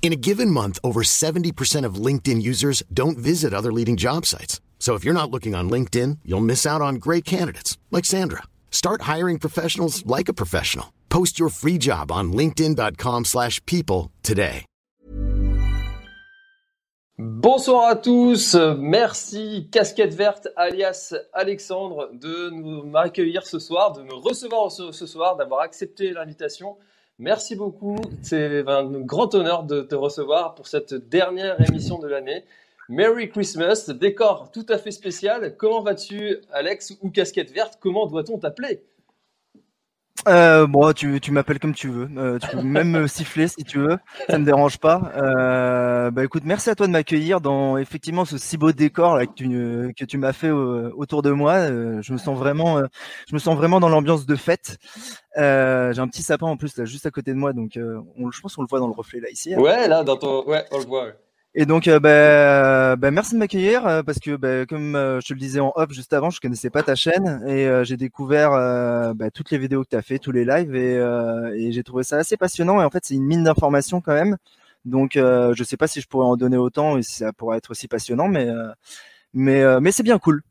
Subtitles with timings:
[0.00, 4.62] In a given month, over 70% of LinkedIn users don't visit other leading job sites.
[4.78, 8.44] So if you're not looking on LinkedIn, you'll miss out on great candidates like Sandra.
[8.70, 10.94] Start hiring professionals like a professional.
[11.10, 14.64] Post your free job on linkedin.com/people today.
[17.20, 24.14] Bonsoir à tous, merci Casquette Verte alias Alexandre de nous m'accueillir ce soir, de me
[24.14, 26.76] recevoir ce, ce soir, d'avoir accepté l'invitation.
[27.20, 32.44] Merci beaucoup, c'est un grand honneur de te recevoir pour cette dernière émission de l'année.
[32.88, 35.56] Merry Christmas, décor tout à fait spécial.
[35.56, 37.76] Comment vas-tu Alex ou Casquette Verte?
[37.80, 38.84] Comment doit-on t'appeler?
[40.28, 42.08] Euh, bon, tu, tu m'appelles comme tu veux.
[42.16, 43.96] Euh, tu peux même me siffler si tu veux.
[44.28, 45.10] Ça me dérange pas.
[45.16, 49.32] Euh, bah écoute, merci à toi de m'accueillir dans effectivement ce si beau décor que
[49.34, 49.48] tu
[49.96, 51.52] que tu m'as fait euh, autour de moi.
[51.54, 52.86] Euh, je me sens vraiment, euh,
[53.28, 54.76] je me sens vraiment dans l'ambiance de fête.
[55.38, 57.98] Euh, J'ai un petit sapin en plus là juste à côté de moi, donc euh,
[58.18, 59.54] on, je pense qu'on le voit dans le reflet là ici.
[59.54, 59.58] hein.
[59.58, 60.44] Ouais, là, dans ton.
[60.46, 61.04] Ouais, on le voit.
[61.06, 61.14] ouais.
[61.60, 65.26] Et donc, euh, bah, bah, merci de m'accueillir euh, parce que, bah, comme euh, je
[65.26, 68.52] te le disais en off juste avant, je connaissais pas ta chaîne et j'ai découvert
[69.34, 72.36] toutes les vidéos que tu as fait, tous les lives et, j'ai trouvé ça assez
[72.36, 72.80] passionnant.
[72.80, 74.36] Et en fait, c'est une mine d'informations quand même.
[74.84, 77.72] Donc, je sais pas si je pourrais en donner autant et si ça pourrait être
[77.72, 78.46] aussi passionnant, mais
[79.34, 80.42] mais c'est bien cool.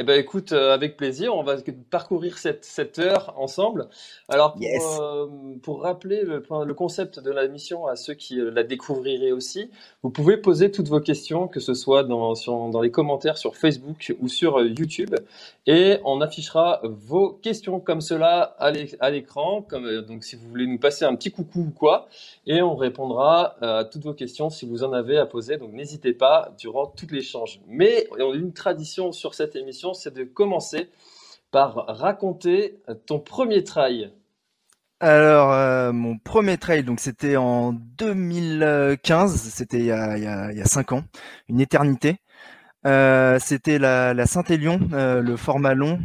[0.00, 1.56] Eh ben écoute, euh, avec plaisir, on va
[1.90, 3.88] parcourir cette, cette heure ensemble.
[4.28, 4.84] Alors pour, Yes.
[5.00, 5.26] euh,
[5.60, 9.70] pour rappeler le, le concept de la mission à ceux qui euh, la découvriraient aussi,
[10.04, 13.56] vous pouvez poser toutes vos questions, que ce soit dans, sur- dans les commentaires sur
[13.56, 15.16] Facebook ou sur YouTube,
[15.66, 19.62] et on affichera vos questions comme cela à l'é- à l'écran.
[19.62, 22.06] Comme donc si vous voulez nous passer un petit coucou ou quoi,
[22.46, 25.56] et on répondra à toutes vos questions si vous en avez à poser.
[25.56, 27.60] Donc n'hésitez pas durant tout l'échange.
[27.66, 30.88] Mais on a une tradition sur cette émission, c'est de commencer
[31.50, 34.12] par raconter ton premier trail.
[35.00, 41.04] Alors, euh, mon premier trail, donc c'était en 2015, c'était il y a, cinq ans,
[41.48, 42.16] une éternité.
[42.86, 46.00] Euh, c'était la, Saint-Élion, euh, le format long.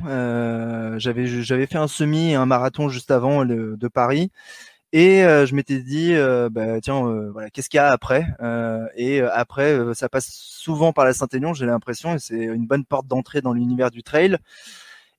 [1.00, 4.31] J'avais fait un semi un marathon juste avant le- de Paris.
[4.96, 8.28] Et euh, je m'étais dit, euh, bah, tiens, euh, voilà, qu'est-ce qu'il y a après
[8.42, 12.36] Euh, Et euh, après, euh, ça passe souvent par la Saint-Élion, j'ai l'impression, et c'est
[12.44, 14.38] une bonne porte d'entrée dans l'univers du trail.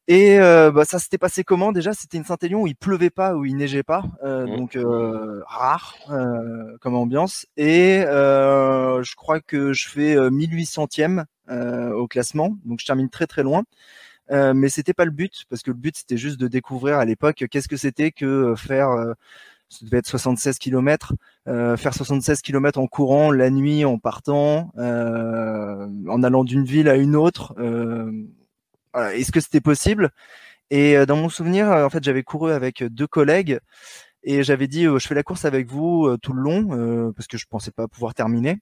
[0.07, 1.73] Et euh, bah, ça s'était passé comment?
[1.73, 4.57] Déjà C'était une Saint-Élion où il pleuvait pas, où il neigeait pas, euh, Mhm.
[4.57, 7.47] donc euh, rare euh, comme ambiance.
[7.57, 13.09] Et euh, je crois que je fais euh, 1800e euh, au classement, donc je termine
[13.11, 13.65] très très loin.
[14.31, 17.05] Euh, mais c'était pas le but parce que le but c'était juste de découvrir à
[17.05, 18.91] l'époque qu'est-ce que c'était que euh, faire.
[19.69, 21.15] Ça devait être 76 km,
[21.49, 26.89] euh, faire 76 km en courant la nuit, en partant, euh, en allant d'une ville
[26.89, 27.55] à une autre.
[27.59, 28.13] euh,
[29.13, 30.11] Est-ce que c'était possible?
[30.71, 33.61] Et euh, dans mon souvenir, en fait, j'avais couru avec deux collègues
[34.25, 37.47] et j'avais dit je fais la course avec vous tout le long parce que je
[37.49, 38.59] pensais pas pouvoir terminer.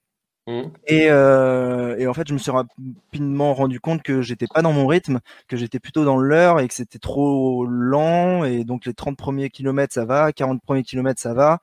[0.87, 4.73] Et, euh, et en fait, je me suis rapidement rendu compte que j'étais pas dans
[4.73, 8.43] mon rythme, que j'étais plutôt dans l'heure et que c'était trop lent.
[8.43, 11.59] Et donc les 30 premiers kilomètres, ça va, 40 premiers kilomètres, ça va.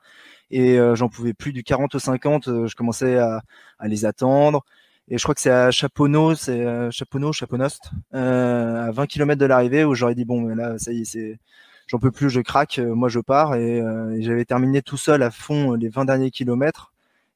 [0.49, 2.47] Et euh, j'en pouvais plus du 40 au 50.
[2.47, 3.43] euh, je commençais à,
[3.79, 4.65] à les attendre.
[5.09, 9.39] Et je crois que c'est à Chaponneau, c'est euh, Chaponneau, Chaponost, euh, à 20 km
[9.39, 11.39] de l'arrivée où j'aurais dit bon, là, ça y est, c'est,
[11.87, 13.55] j'en peux plus, je craque, moi je pars.
[13.55, 13.81] Et,
[14.21, 16.93] j'avais terminé tout seul à fond les 20 derniers kilomètres.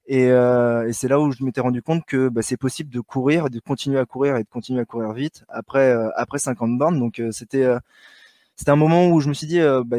[0.08, 3.00] Et, euh, et c'est là où je m'étais rendu compte que bah, c'est possible de
[3.00, 6.78] courir, de continuer à courir et de continuer à courir vite après euh, après 50
[6.78, 7.00] bornes.
[7.00, 7.66] Donc euh, c'était
[8.56, 9.98] c'était un moment où je me suis dit bah,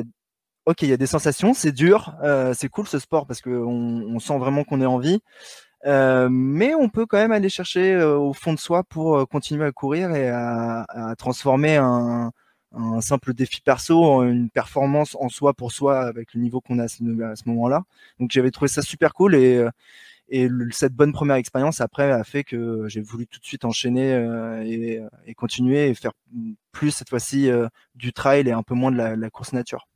[0.67, 2.15] ok il y a des sensations, c'est dur,
[2.55, 5.21] c'est cool ce sport parce que on, on sent vraiment qu'on est en vie.
[5.85, 10.15] Mais on peut quand même aller chercher au fond de soi pour continuer à courir
[10.15, 12.33] et à transformer un,
[12.77, 16.85] un simple défi perso une performance en soi pour soi avec le niveau qu'on a
[16.85, 17.03] à ce,
[17.47, 17.85] moment-là.
[18.21, 19.71] Donc j'avais trouvé ça super cool et euh,
[20.29, 24.13] et cette bonne première expérience après a fait que j'ai voulu tout de suite enchaîner
[24.13, 24.61] euh,
[25.25, 26.11] et, continuer et faire
[26.73, 29.87] plus cette fois-ci euh, du trail et un peu moins de la, course nature.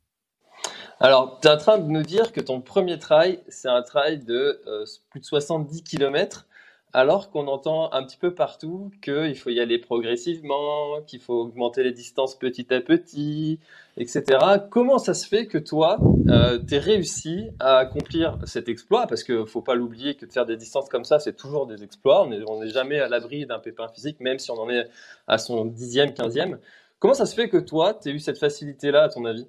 [1.01, 4.19] Alors, tu es en train de nous dire que ton premier trail, c'est un trail
[4.19, 4.61] de
[5.09, 6.47] plus de 70 km.
[6.93, 11.83] Alors qu'on entend un petit peu partout qu'il faut y aller progressivement, qu'il faut augmenter
[11.83, 13.59] les distances petit à petit,
[13.97, 14.23] etc.
[14.69, 15.97] Comment ça se fait que toi,
[16.27, 19.07] euh, réussi à accomplir cet exploit?
[19.07, 21.67] Parce qu'il ne faut pas l'oublier que de faire des distances comme ça, c'est toujours
[21.67, 22.27] des exploits.
[22.47, 24.89] On n'est jamais à l'abri d'un pépin physique, même si on en est
[25.27, 26.59] à son dixième, quinzième.
[26.99, 29.47] Comment ça se fait que toi, tu eu cette facilité-là, à ton avis?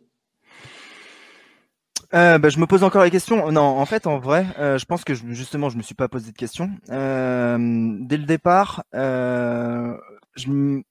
[2.14, 3.50] Euh, bah, je me pose encore la question.
[3.50, 6.30] Non, en fait, en vrai, euh, je pense que justement, je me suis pas posé
[6.30, 6.70] de question.
[6.90, 9.96] Euh, dès le départ, euh,
[10.36, 10.82] je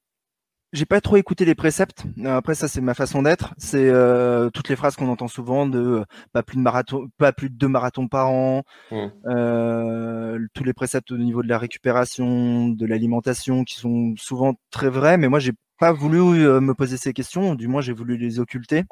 [0.73, 2.05] j'ai pas trop écouté les préceptes.
[2.25, 3.53] Après, ça, c'est ma façon d'être.
[3.57, 7.49] C'est euh, toutes les phrases qu'on entend souvent de pas plus de marathon, pas plus
[7.49, 8.63] de deux marathons par an.
[8.89, 10.47] Mmh.
[10.53, 15.17] tous les préceptes au niveau de la récupération, de l'alimentation, qui sont souvent très vrais.
[15.17, 15.51] Mais moi, j'ai
[15.81, 17.55] pas voulu me poser ces questions.
[17.55, 18.85] Du moins, j'ai voulu les occulter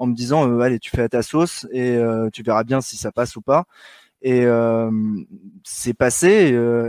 [0.00, 2.80] en me disant euh, allez tu fais à ta sauce et euh, tu verras bien
[2.80, 3.66] si ça passe ou pas.
[4.22, 4.90] Et euh,
[5.64, 6.28] c'est passé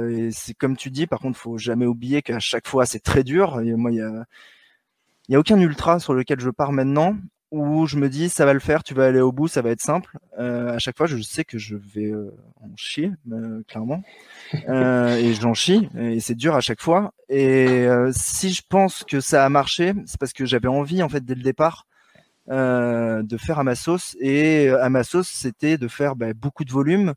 [0.09, 3.24] et c'est comme tu dis par contre faut jamais oublier qu'à chaque fois c'est très
[3.24, 3.59] dur.
[3.62, 4.25] Et moi il y a
[5.30, 7.18] y a aucun ultra sur lequel je pars maintenant
[7.51, 9.69] où je me dis ça va le faire, tu vas aller au bout, ça va
[9.69, 10.18] être simple.
[10.38, 12.12] à chaque fois, je sais que je vais
[12.62, 13.12] en chier,
[13.68, 14.03] clairement,
[14.53, 17.13] et j'en chie, et c'est dur à chaque fois.
[17.30, 21.24] Et si je pense que ça a marché, c'est parce que j'avais envie en fait
[21.24, 21.86] dès le départ
[22.50, 24.18] euh, de faire à ma sauce.
[24.19, 27.13] Et à ma sauce, c'était de faire bah, beaucoup de volume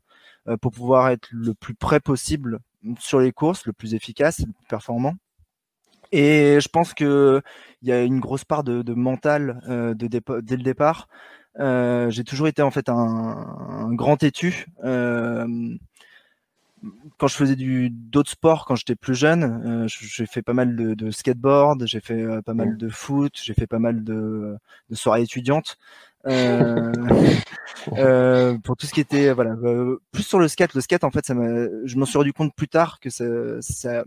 [0.47, 2.59] euh, pour pouvoir être le plus près possible
[2.99, 5.15] sur les courses, le plus efficace, le plus performant.
[6.11, 7.41] Et je pense que
[7.81, 11.07] il y a une grosse part de, mental euh, de dès le départ.
[11.57, 14.67] j'ai toujours été en fait un, un grand têtu
[17.17, 20.75] quand je faisais du d'autres sports quand j'étais plus jeune, euh, j'ai fait pas mal
[20.75, 24.57] de, de skateboard, j'ai fait euh, pas mal de foot, j'ai fait pas mal de,
[24.89, 25.77] de soirées étudiantes.
[26.27, 26.91] Euh,
[27.93, 31.11] euh, pour tout ce qui était voilà euh, plus sur le skate le skate en
[31.11, 33.25] fait ça je m'en suis rendu compte plus tard que ça,
[33.59, 34.05] ça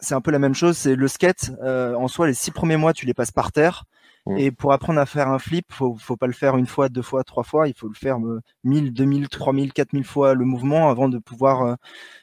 [0.00, 2.92] c'est un peu la même chose c'est le skate en soi les six premiers mois
[2.92, 3.84] tu les passes par terre
[4.28, 4.38] Mm.
[4.38, 7.02] Et pour apprendre à faire un flip, faut, faut pas le faire une fois, deux
[7.02, 7.66] fois, trois fois.
[7.66, 8.18] Il faut le faire
[8.64, 11.74] 1000, 2000, 3000, 4000 fois le mouvement avant de pouvoir euh,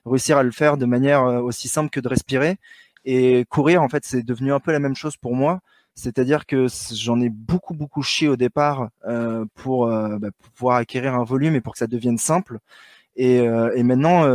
[0.06, 2.58] réussir à le faire de manière euh, aussi simple que de respirer.
[3.06, 5.60] Et courir, en fait, c'est devenu un peu la même chose pour moi.
[5.96, 11.16] C'est-à-dire que j'en ai beaucoup, beaucoup chié au départ euh, pour, bah, pour, pouvoir acquérir
[11.16, 12.60] un volume et pour que ça devienne simple.
[13.16, 14.26] Et, et maintenant,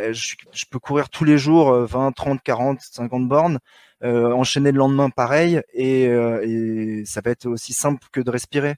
[0.00, 3.58] bah, je, peux courir tous les jours 20, 30, 40, 50 bornes
[4.02, 8.30] euh, enchaîner le lendemain pareil et, euh, et, ça va être aussi simple que de
[8.30, 8.76] respirer.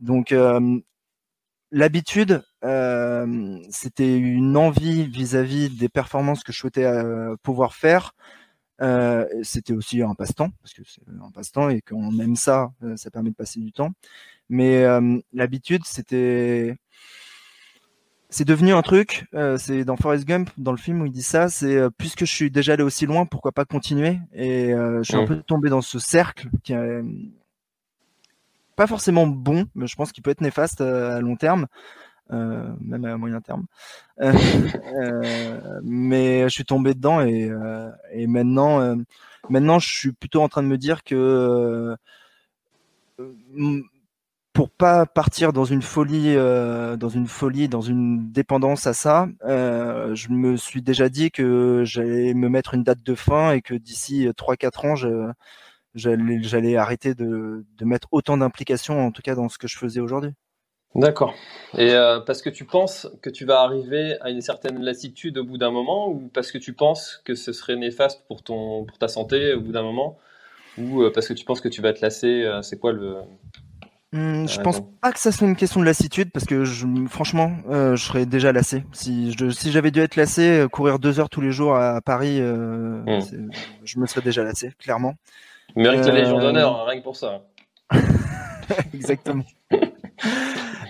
[0.00, 0.80] Donc euh,
[1.70, 2.42] l'habitude,
[3.70, 6.90] c'était une envie vis-à-vis des performances que je souhaitais
[7.42, 8.14] pouvoir faire.
[9.42, 13.30] c'était aussi un passe-temps parce que c'est un passe-temps et qu'on aime ça, ça permet
[13.30, 13.92] de passer du temps.
[14.48, 14.84] Mais
[15.32, 16.76] l'habitude, c'était
[18.34, 19.26] c'est devenu un truc.
[19.34, 21.48] Euh, c'est dans Forrest Gump, dans le film où il dit ça.
[21.48, 24.18] C'est euh, puisque je suis déjà allé aussi loin, pourquoi pas continuer?
[24.32, 27.00] Et euh, je suis un peu tombé dans ce cercle qui est
[28.74, 31.68] pas forcément bon, mais je pense qu'il peut être néfaste à long terme,
[32.28, 33.66] même à moyen terme.
[35.84, 37.52] mais je suis tombé dedans et,
[38.10, 38.96] et maintenant,
[39.48, 41.94] maintenant, je suis plutôt en train de me dire que
[44.54, 49.26] pour pas partir dans une folie, euh, dans une folie, dans une dépendance à ça,
[49.44, 53.62] euh, je me suis déjà dit que j'allais me mettre une date de fin et
[53.62, 54.94] que d'ici 3-4 ans,
[55.94, 60.30] j'allais arrêter de, mettre autant d'implication, en tout cas dans ce que je faisais aujourd'hui.
[60.94, 61.34] D'accord.
[61.76, 65.44] Et euh, parce que tu penses que tu vas arriver à une certaine lassitude au
[65.44, 69.08] bout d'un moment, ou parce que tu penses que ce serait néfaste pour pour ta
[69.08, 70.16] santé au bout d'un moment,
[70.78, 73.16] ou parce que tu penses que tu vas te lasser, c'est quoi le
[74.14, 77.50] Hmm, je pense pas que ça soit une question de lassitude parce que je, franchement,
[77.68, 78.84] euh, je serais déjà lassé.
[78.92, 82.00] Si je, si j'avais dû être lassé, euh, courir deux heures tous les jours à
[82.00, 83.50] Paris, euh, hmm.
[83.82, 85.14] je me serais déjà lassé, clairement.
[85.74, 87.42] Mérite la Légion d'honneur, hein, rien que pour ça.
[88.94, 89.42] Exactement.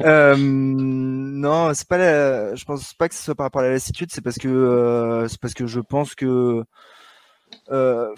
[0.03, 1.97] euh, non, c'est pas.
[1.97, 5.25] La, je pense pas que ce soit par rapport à la lassitude, c'est parce que
[5.31, 6.63] c'est parce que je pense que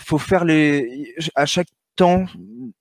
[0.00, 2.26] faut faire les à chaque temps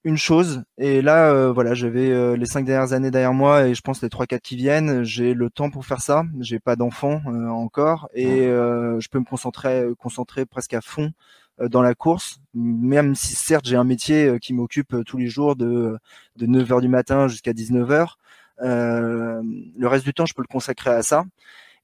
[0.04, 0.64] une chose.
[0.78, 4.02] Et là euh, voilà j'avais euh, les cinq dernières années derrière moi et je pense
[4.02, 6.24] les trois quatre qui viennent j'ai le temps pour faire ça.
[6.40, 8.10] J'ai pas d'enfant euh, encore.
[8.14, 11.12] Et je peux me concentrer concentrer presque à fond
[11.60, 12.40] dans la course.
[12.54, 15.98] Même si certes j'ai un métier qui m'occupe tous les jours de
[16.38, 18.18] de 9 heures du matin jusqu'à 19 heures
[18.60, 21.26] le reste du temps je peux le consacrer à ça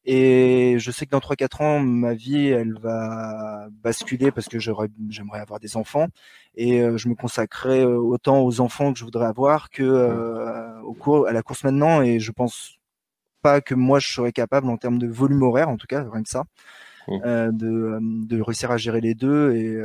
[0.03, 5.39] et je sais que dans 3-4 ans, ma vie, elle va basculer parce que j'aimerais
[5.39, 6.07] avoir des enfants.
[6.55, 10.81] Et euh, je me consacrerai euh, autant aux enfants que je voudrais avoir que euh,
[10.81, 12.01] au cours, à la course maintenant.
[12.01, 12.77] Et je pense
[13.43, 16.23] pas que moi, je serais capable en termes de volume horaire, en tout cas, rien
[16.23, 16.45] que ça.
[17.07, 17.51] mmh.
[17.51, 19.77] de, de réussir à gérer les deux et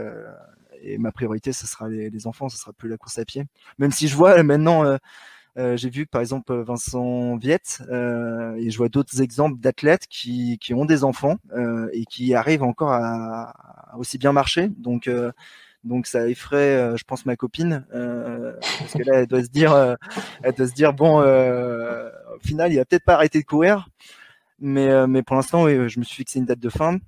[0.82, 3.44] et ma priorité, ce sera les, les, enfants, ce sera plus la course à pied.
[3.78, 4.85] Même si je vois maintenant,
[5.56, 10.06] euh, euh, j'ai vu par exemple Vincent Viette, euh, et je vois d'autres exemples d'athlètes
[10.08, 13.54] qui, qui ont des enfants euh, et qui arrivent encore à,
[13.98, 14.68] aussi bien marcher.
[14.78, 15.10] Donc
[15.84, 19.96] donc ça effraie, je pense, ma copine, parce que là, elle doit se dire,
[20.42, 23.88] elle doit se dire, bon, au final, il va peut-être pas arrêter de courir,
[24.58, 26.98] mais mais pour l'instant, oui, je me suis fixé une date de fin.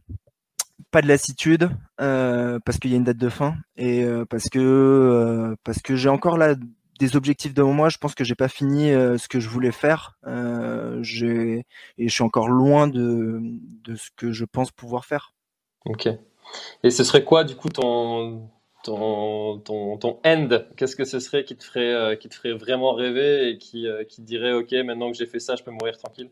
[0.91, 1.69] Pas de lassitude
[2.01, 3.57] euh, parce qu'il y a une date de fin.
[3.77, 6.55] Et euh, parce que euh, parce que j'ai encore là
[6.99, 7.89] des objectifs devant moi.
[7.89, 10.19] Je pense que j'ai pas fini ce que je voulais faire.
[11.03, 11.65] j'ai
[11.99, 13.41] et je suis encore loin de
[13.85, 15.33] de ce que je pense pouvoir faire.
[15.85, 16.09] Ok.
[16.83, 18.49] Et ce serait quoi du coup ton
[18.85, 20.49] ton, ton, ton end?
[20.77, 24.23] Qu'est-ce que ce serait qui te ferait qui te ferait vraiment rêver et qui qui
[24.23, 26.31] dirait ok maintenant que j'ai fait ça je peux mourir tranquille?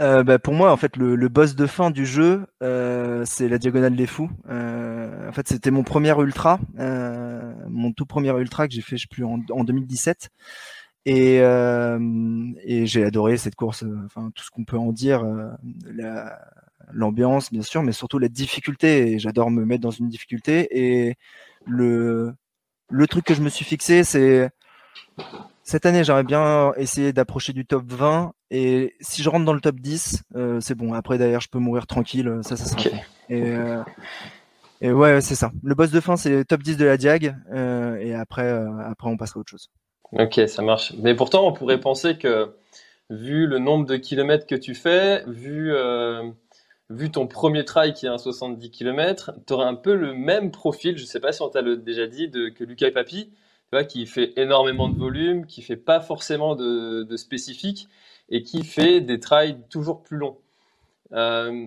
[0.00, 3.58] Euh, bah, pour moi, en fait, le, boss de fin du jeu, euh, c'est la
[3.58, 4.30] diagonale des fous.
[4.48, 6.60] Euh, en fait, c'était mon premier ultra,
[7.68, 10.30] mon tout premier ultra que j'ai fait, je en, en 2017.
[11.06, 11.38] Et,
[12.86, 13.84] j'ai adoré cette course.
[14.04, 15.24] Enfin, tout ce qu'on peut en dire,
[16.92, 19.18] l'ambiance, bien sûr, mais surtout la difficulté.
[19.18, 20.68] J'adore me mettre dans une difficulté.
[20.78, 21.16] Et
[21.66, 22.36] le
[23.08, 24.50] truc que je me suis fixé, c'est
[25.68, 29.60] cette année, j'aimerais bien essayer d'approcher du top 20 et si je rentre dans le
[29.60, 30.94] top 10, euh, c'est bon.
[30.94, 32.38] Après, d'ailleurs, je peux mourir tranquille.
[32.40, 32.96] Ça, ça sera.
[33.28, 33.82] Et, euh,
[34.80, 35.52] et, ouais, c'est ça.
[35.62, 37.36] Le boss de fin, c'est le top 10 de la Diag.
[37.52, 38.48] Euh, et après,
[38.86, 39.68] après, on passera à autre chose.
[40.12, 40.94] Ok, ça marche.
[40.96, 42.54] Mais pourtant, on pourrait penser que,
[43.10, 45.74] vu le nombre de kilomètres que tu fais, vu,
[46.88, 50.50] vu ton premier trail qui est un 70 km, tu aurais un peu le même
[50.50, 52.92] profil, je sais pas si on t'a déjà dit, de, que Lucas et
[53.88, 57.88] Qui fait énormément de volume, qui fait pas forcément de, spécifique
[58.30, 60.38] et qui fait des trails toujours plus longs.
[61.12, 61.66] Euh,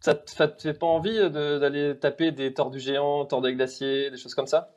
[0.00, 4.46] ça, te, fait pas envie d'aller taper des tordus géants, tordus glaciers, des choses comme
[4.46, 4.72] ça?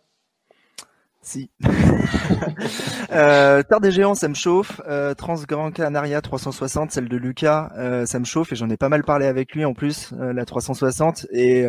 [1.23, 1.49] Si.
[3.13, 4.81] euh, des géants, ça me chauffe.
[4.85, 8.75] Euh, Trans Grand Canaria 360, celle de Lucas, euh, ça me chauffe et j'en ai
[8.75, 11.65] pas mal parlé avec lui en plus, euh, la 360 et,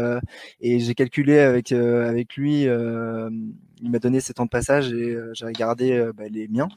[0.60, 2.66] et j'ai calculé avec avec lui
[3.84, 6.68] il m'a donné ses temps de passage et euh, j'ai regardé euh, bah, les miens,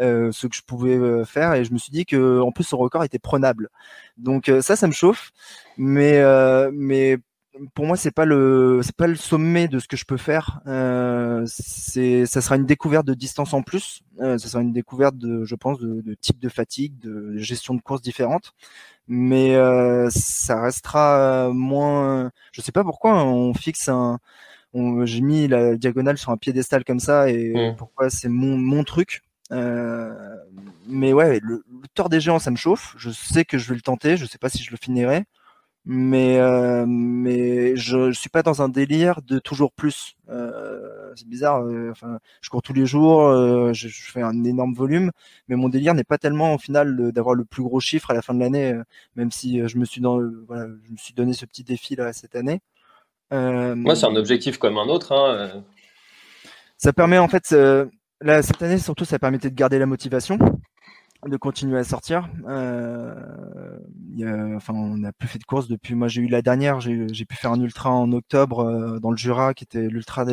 [0.00, 2.78] euh, ce que je pouvais faire et je me suis dit que en plus son
[2.78, 3.68] record était prenable.
[4.16, 5.30] Donc ça, ça me chauffe,
[5.76, 6.22] mais
[6.72, 7.18] mais
[7.74, 10.60] pour moi c'est pas le c'est pas le sommet de ce que je peux faire.
[10.66, 14.02] Euh, c'est ça sera une découverte de distance en plus.
[14.20, 17.80] Euh, ça sera une découverte de je pense de, type de fatigue, de gestion de
[17.82, 18.54] course différente.
[19.08, 19.54] Mais
[20.10, 22.30] ça restera moins.
[22.52, 24.18] Je sais pas pourquoi on fixe un
[24.74, 27.76] j'ai mis la diagonale sur un piédestal comme ça et mmh.
[27.76, 29.22] pourquoi c'est mon, mon truc.
[29.52, 30.12] Euh,
[30.88, 32.94] mais ouais, le, le, tort des géants, ça me chauffe.
[32.98, 34.16] Je sais que je vais le tenter.
[34.16, 35.24] Je sais pas si je le finirai,
[35.86, 40.16] mais euh, mais je, je suis pas dans un délire de toujours plus.
[40.28, 41.62] Euh, c'est bizarre.
[41.64, 43.22] Euh, enfin, je cours tous les jours.
[43.28, 45.12] Euh, je, je, fais un énorme volume,
[45.48, 48.22] mais mon délire n'est pas tellement au final d'avoir le plus gros chiffre à la
[48.22, 48.74] fin de l'année.
[49.16, 52.12] même si je me suis dans voilà, je me suis donné ce petit défi là
[52.12, 52.60] cette année.
[53.32, 55.12] Euh, Moi, c'est un objectif comme un autre.
[55.12, 55.62] Hein.
[56.78, 57.86] Ça permet en fait, euh,
[58.20, 60.38] là, cette année surtout, ça permettait de garder la motivation,
[61.26, 62.28] de continuer à sortir.
[62.48, 63.14] Euh,
[64.14, 65.96] y a, enfin, on n'a plus fait de course depuis.
[65.96, 69.16] Moi, j'ai eu la dernière, j'ai pu faire un ultra en octobre euh, dans le
[69.16, 70.24] Jura, qui était l'ultra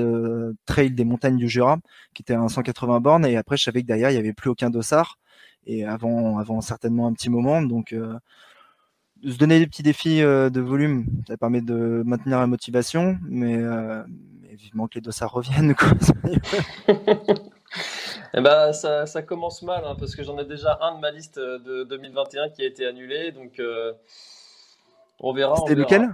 [0.67, 1.79] trail des montagnes du Jura,
[2.13, 3.25] qui était un 180 bornes.
[3.25, 5.17] Et après, je savais que derrière, il y avait plus aucun dossard.
[5.65, 8.13] Et avant, avant certainement un petit moment, donc euh,
[9.31, 13.55] se donner des petits défis euh, de volume, ça permet de maintenir la motivation, mais,
[13.57, 14.03] euh,
[14.41, 15.75] mais vivement que les dossards reviennent.
[15.75, 15.89] Quoi.
[18.33, 21.11] eh ben, ça, ça, commence mal, hein, parce que j'en ai déjà un de ma
[21.11, 23.93] liste de 2021 qui a été annulé, donc euh,
[25.19, 25.55] on verra.
[25.57, 26.09] C'était lequel?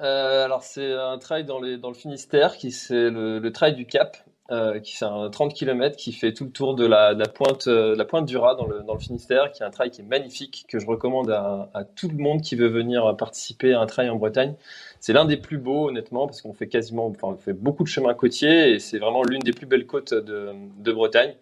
[0.00, 3.74] Euh, Alors c'est un trail dans, les, dans le Finistère, qui c'est le, le, trail
[3.74, 4.16] du Cap,
[4.50, 7.28] euh, qui fait un 30 km, qui fait tout le tour de la, de la
[7.28, 9.90] pointe, euh, la pointe du Raz dans le, dans le, Finistère, qui est un trail
[9.90, 13.72] qui est magnifique, que je recommande à, à, tout le monde qui veut venir participer
[13.72, 14.54] à un trail en Bretagne.
[15.02, 17.88] C'est l'un des plus beaux, honnêtement, parce qu'on fait quasiment, enfin, on fait beaucoup de
[17.88, 21.34] chemins côtiers et c'est vraiment l'une des plus belles côtes de, de, Bretagne,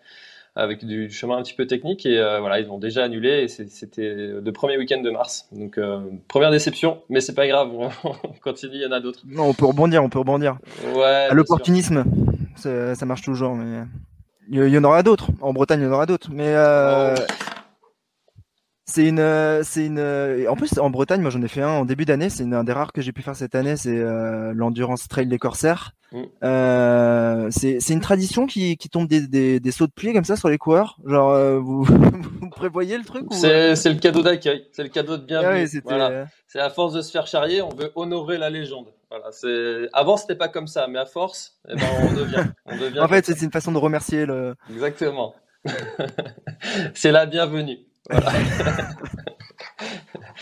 [0.54, 2.06] avec du chemin un petit peu technique.
[2.06, 5.48] Et euh, voilà, ils l'ont déjà annulé et c'était le premier week-end de mars.
[5.52, 7.70] Donc, euh, première déception, mais c'est pas grave,
[8.04, 9.20] on continue, il y en a d'autres.
[9.26, 10.58] Non, on peut rebondir, on peut rebondir.
[10.94, 11.28] Ouais.
[11.30, 12.04] À l'opportunisme
[12.56, 13.54] ça marche toujours.
[13.56, 13.84] Mais
[14.48, 15.30] il y en aura d'autres.
[15.40, 16.30] En Bretagne, il y en aura d'autres.
[16.32, 17.14] Mais euh,
[18.84, 20.00] C'est une, euh, c'est une.
[20.48, 22.30] En plus, en Bretagne, moi j'en ai fait un en début d'année.
[22.30, 23.76] C'est un des rares que j'ai pu faire cette année.
[23.76, 24.02] C'est
[24.54, 25.92] l'endurance trail des corsaires.
[26.12, 26.22] Mm.
[26.42, 30.36] Euh, c'est une tradition qui, qui tombe des, des, des, sauts de pied comme ça
[30.36, 30.98] sur les coureurs?
[31.06, 31.84] Genre, euh, vous,
[32.40, 35.68] vous, prévoyez le truc C'est le cadeau d'accueil, c'est le cadeau de bienvenue.
[35.74, 36.26] Ah voilà.
[36.48, 38.86] C'est à force de se faire charrier, on veut honorer la légende.
[39.10, 42.44] Voilà, c'est avant c'était pas comme ça, mais à force, eh ben, on devient.
[42.66, 44.54] On devient en fait, c'est une façon de remercier le.
[44.70, 45.34] Exactement.
[46.94, 47.80] c'est la bienvenue.
[48.08, 48.30] Voilà.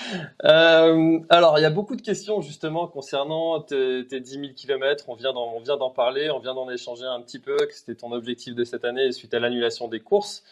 [0.44, 5.08] Euh, alors, il y a beaucoup de questions justement concernant tes, 10 000 km.
[5.08, 8.54] On vient d'en parler, on vient d'en échanger un petit peu, que c'était ton objectif
[8.54, 10.44] de cette année suite à l'annulation des courses.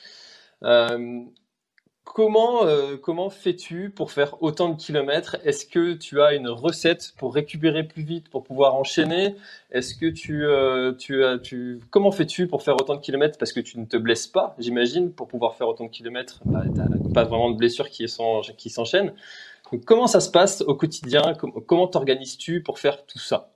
[0.62, 1.22] Euh,
[2.06, 5.36] comment euh, comment fais-tu pour faire autant de kilomètres?
[5.44, 9.36] Est-ce que tu as une recette pour récupérer plus vite, pour pouvoir enchaîner?
[9.70, 10.46] Est-ce que tu,
[10.98, 13.38] tu, as, tu comment fais-tu pour faire autant de kilomètres?
[13.38, 16.40] Parce que tu ne te blesses pas, j'imagine, pour pouvoir faire autant de kilomètres.
[16.46, 19.12] Bah, tu n'as pas vraiment de blessures qui s'enchaînent.
[19.84, 21.34] Comment ça se passe au quotidien?
[21.66, 23.50] Comment t'organises-tu pour faire tout ça?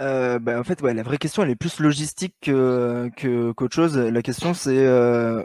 [0.00, 3.10] Euh, bah, en fait, ouais, la vraie question, elle est plus logistique que,
[3.52, 3.96] qu'autre chose.
[3.96, 5.42] La question, c'est, euh,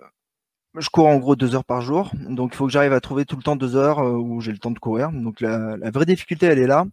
[0.77, 3.25] je cours en gros deux heures par jour, donc il faut que j'arrive à trouver
[3.25, 5.11] tout le temps deux heures euh, où j'ai le temps de courir.
[5.11, 6.85] Donc la, la vraie difficulté, elle est là.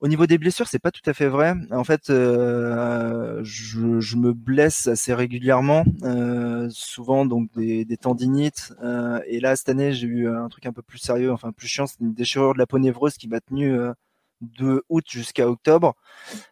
[0.00, 1.54] Au niveau des blessures, c'est pas tout à fait vrai.
[1.70, 8.72] En fait, euh, je, je, me blesse assez régulièrement, euh, souvent donc des, des tendinites.
[8.82, 11.68] Euh, et là, cette année, j'ai eu un truc un peu plus sérieux, enfin plus
[11.68, 13.92] chiant, c'est une déchirure de la peau névreuse qui m'a tenu euh,
[14.40, 15.94] de août jusqu'à octobre.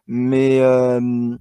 [0.07, 1.35] Mais euh,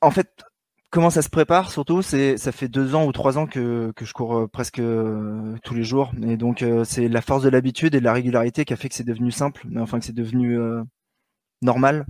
[0.00, 0.44] en fait,
[0.90, 4.12] comment ça se prépare surtout c'est ça fait deux ans ou trois ans que, je
[4.12, 6.12] cours euh, presque euh, tous les jours.
[6.22, 8.88] Et donc euh, c'est la force de l'habitude et de la régularité qui a fait
[8.88, 10.58] que c'est devenu simple enfin que c'est devenu
[11.62, 12.06] normal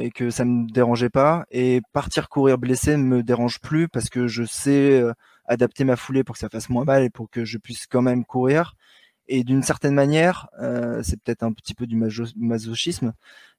[0.00, 1.44] et que ça me dérangeait pas.
[1.50, 5.02] Et partir courir blessé ne me dérange plus parce que je sais
[5.46, 8.02] adapter ma foulée pour que ça fasse moins mal et pour que je puisse quand
[8.02, 8.74] même courir.
[9.28, 13.12] Et d'une certaine manière, euh, c'est peut-être un petit peu du masochisme,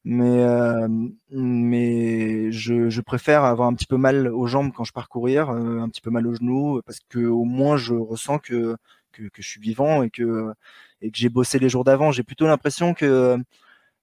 [0.06, 0.88] mais euh,
[1.32, 5.50] mais je, je, préfère avoir un petit peu mal aux jambes quand je pars courir,
[5.50, 8.78] euh, un petit peu mal aux genoux, parce que au moins je ressens que
[9.12, 10.54] que, que je suis vivant et que
[11.02, 12.12] et que j'ai bossé les jours d'avant.
[12.12, 13.38] J'ai plutôt l'impression que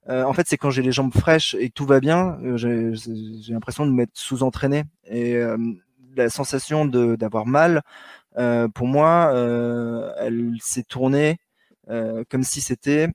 [0.09, 2.93] en fait, c'est quand j'ai les jambes fraîches et tout va bien, j'ai
[3.49, 4.85] l'impression de m'être sous-entraîné.
[5.05, 5.37] Et
[6.15, 7.81] la sensation d'avoir mal,
[8.73, 9.33] pour moi,
[10.19, 11.37] elle s'est tournée
[11.89, 13.07] euh, comme si c'était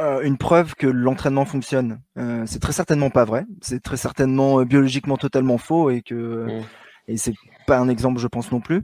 [0.00, 2.00] euh, une preuve que l'entraînement fonctionne.
[2.18, 3.44] Euh, c'est très certainement pas vrai.
[3.60, 6.64] C'est très certainement biologiquement totalement faux et que mmh.
[7.08, 7.34] et c'est
[7.66, 8.82] pas un exemple, je pense non plus.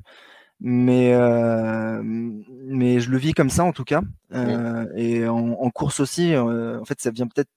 [0.61, 1.13] Mais
[2.01, 4.01] mais je le vis comme ça en tout cas.
[4.31, 4.87] Mmh.
[4.97, 7.51] Et en, en, course aussi, en fait, ça vient peut-être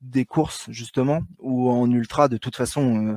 [0.00, 3.16] des courses justement ou en ultra de toute façon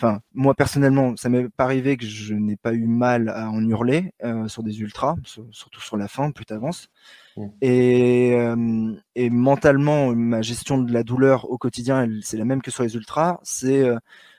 [0.00, 3.62] enfin moi personnellement ça m'est pas arrivé que je n'ai pas eu mal à en
[3.68, 5.16] hurler euh, sur des ultras
[5.50, 6.88] surtout sur la fin plus t'avances.
[7.36, 7.46] Mmh.
[7.60, 12.70] et, euh, et mentalement ma gestion de la douleur au quotidien c'est la même que
[12.70, 13.38] sur les ultras.
[13.42, 13.98] C'est euh,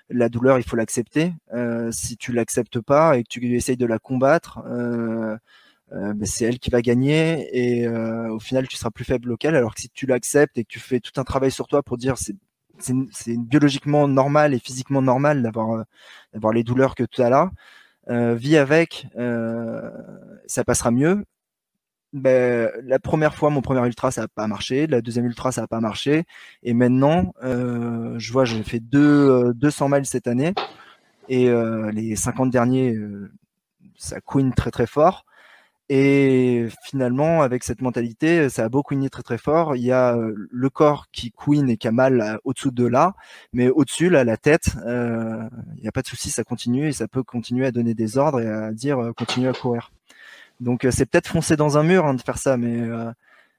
[0.10, 1.34] la douleur il faut l'accepter.
[1.92, 4.60] Si tu l'acceptes pas et que tu essayes de la combattre
[5.92, 9.76] ben, c'est elle qui va gagner et au final tu seras plus faible local alors
[9.76, 12.18] que si tu l'acceptes et que tu fais tout un travail sur toi pour dire
[12.18, 12.36] c'est
[12.82, 15.84] c'est biologiquement normal et physiquement normal d'avoir euh,
[16.34, 17.52] d'avoir les douleurs que tu as là.
[18.10, 19.90] Euh, vis avec, euh,
[20.48, 21.24] ça passera mieux.
[22.14, 24.88] Ben, la première fois, mon premier ultra, ça n'a pas marché.
[24.88, 26.26] La deuxième ultra, ça n'a pas marché.
[26.64, 30.54] Et maintenant, euh, je vois, j'ai fait deux, 200 miles cette année.
[31.30, 31.50] Et
[31.94, 32.98] les 50 derniers,
[33.96, 35.26] ça queen très très fort.
[35.94, 39.76] Et finalement, avec cette mentalité, ça a beaucoup queené très très fort.
[39.76, 42.86] Il y a euh, le corps qui queen et qui a mal euh, au-dessous de
[42.86, 43.14] là,
[43.52, 45.44] mais au-dessus, là, la tête, euh,
[45.76, 48.18] il n'y a pas de souci, ça continue et ça peut continuer à donner des
[48.18, 49.92] ordres et à dire euh, continue à courir.
[50.62, 52.88] Donc c'est peut-être foncer dans un mur hein, de faire ça, mais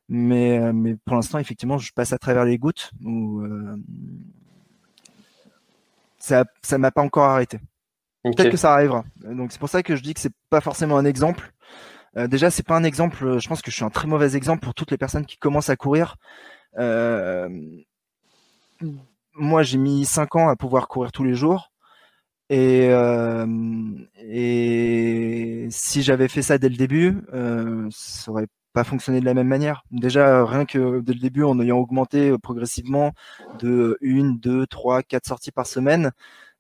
[0.09, 2.93] mais mais pour l'instant, effectivement, je passe à travers les gouttes.
[3.05, 3.45] Où,
[6.19, 7.59] ça ça m'a pas encore arrêté.
[8.25, 9.05] Peut-être que ça arrivera.
[9.23, 11.53] Donc c'est pour ça que je dis que c'est pas forcément un exemple.
[12.17, 13.25] Euh, déjà, c'est pas un exemple.
[13.25, 15.39] Euh, je pense que je suis un très mauvais exemple pour toutes les personnes qui
[15.39, 16.17] commencent à courir.
[16.79, 17.49] Euh,
[19.35, 21.71] moi, j'ai mis 5 ans à pouvoir courir tous les jours.
[22.51, 22.91] Et,
[24.19, 29.33] et si j'avais fait ça dès le début, euh, ça aurait pas fonctionné de la
[29.33, 29.85] même manière.
[29.91, 33.13] Déjà, rien que dès le début, en ayant augmenté progressivement
[33.59, 36.13] de une, deux, trois, quatre sorties par semaine,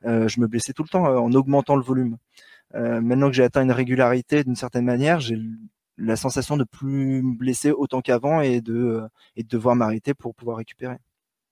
[0.05, 2.17] je me blessais tout le temps en augmentant le volume.
[2.75, 5.39] Euh, maintenant que j'ai atteint une régularité d'une certaine manière, j'ai
[5.99, 10.15] la sensation de plus me blesser autant qu'avant et de euh, et de devoir m'arrêter
[10.15, 10.97] pour pouvoir récupérer.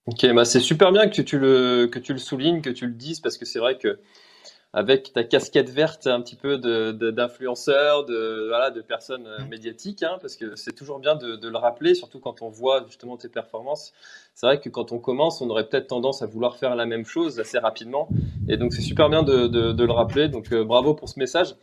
[0.06, 2.94] Ok, bah c'est super bien que tu le que tu le soulignes, que tu le
[2.94, 4.00] dises parce que c'est vrai que
[4.72, 10.04] avec ta casquette verte un petit peu d'influenceur, de, de, voilà, de personnes euh, médiatiques,
[10.04, 13.16] hein, parce que c'est toujours bien de, de, le rappeler, surtout quand on voit justement
[13.16, 13.92] tes performances.
[14.34, 17.04] C'est vrai que quand on commence, on aurait peut-être tendance à vouloir faire la même
[17.04, 18.08] chose assez rapidement,
[18.48, 20.28] et donc c'est super bien de, le rappeler.
[20.28, 21.56] Donc euh, bravo pour ce message.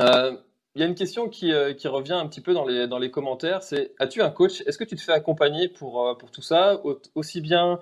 [0.00, 0.36] Euh,
[0.74, 2.98] il y a une question qui, euh, qui, revient un petit peu dans les, dans
[2.98, 4.62] les commentaires, c'est as-tu un coach?
[4.66, 6.80] Est-ce que tu te fais accompagner pour, pour tout ça,
[7.14, 7.80] aussi bien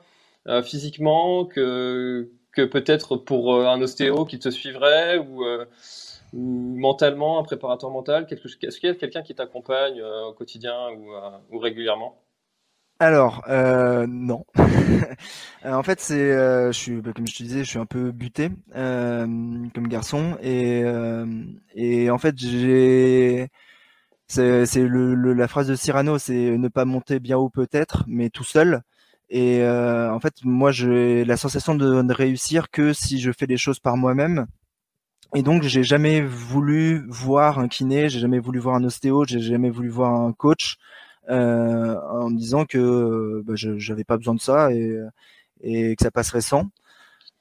[0.63, 5.65] physiquement que, que peut-être pour euh, un ostéo qui te suivrait ou, euh,
[6.33, 10.91] mentalement, un préparateur mental Est-ce qu'il y a quelqu'un qui t'accompagne euh, au quotidien
[11.51, 12.21] ou, régulièrement?
[13.01, 13.45] Alors
[14.09, 14.45] non.
[15.65, 18.51] en fait, c'est, je suis, bah, comme je te disais, je suis un peu buté
[18.73, 20.83] comme garçon et
[21.77, 23.51] et en fait j'ai,
[24.27, 28.83] c'est, la phrase de Cyrano, c'est ne pas monter bien haut peut-être, mais tout seul.
[29.31, 33.47] Et euh, en fait, moi, j'ai la sensation de ne réussir que si je fais
[33.47, 34.47] les choses par moi-même.
[35.35, 39.41] Et donc, j'ai jamais voulu voir un kiné, j'ai jamais voulu voir un ostéo, j'ai
[39.41, 40.79] jamais voulu voir un coach,
[41.29, 44.97] euh, en me disant que bah, je n'avais pas besoin de ça et,
[45.63, 46.71] et que ça passerait sans.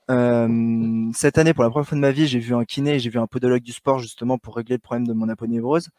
[0.09, 3.09] Euh, cette année, pour la première fois de ma vie, j'ai vu un kiné, j'ai
[3.09, 5.89] vu un podologue du sport justement pour régler le problème de mon aponévrose.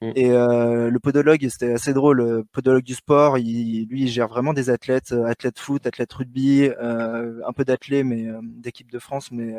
[0.00, 0.12] Mm.
[0.16, 2.18] Et euh, le podologue, c'était assez drôle.
[2.18, 6.12] Le podologue du sport, il, lui, il gère vraiment des athlètes, euh, athlètes foot, athlètes
[6.12, 9.54] rugby, euh, un peu d'athlètes, mais euh, d'équipe de France, mais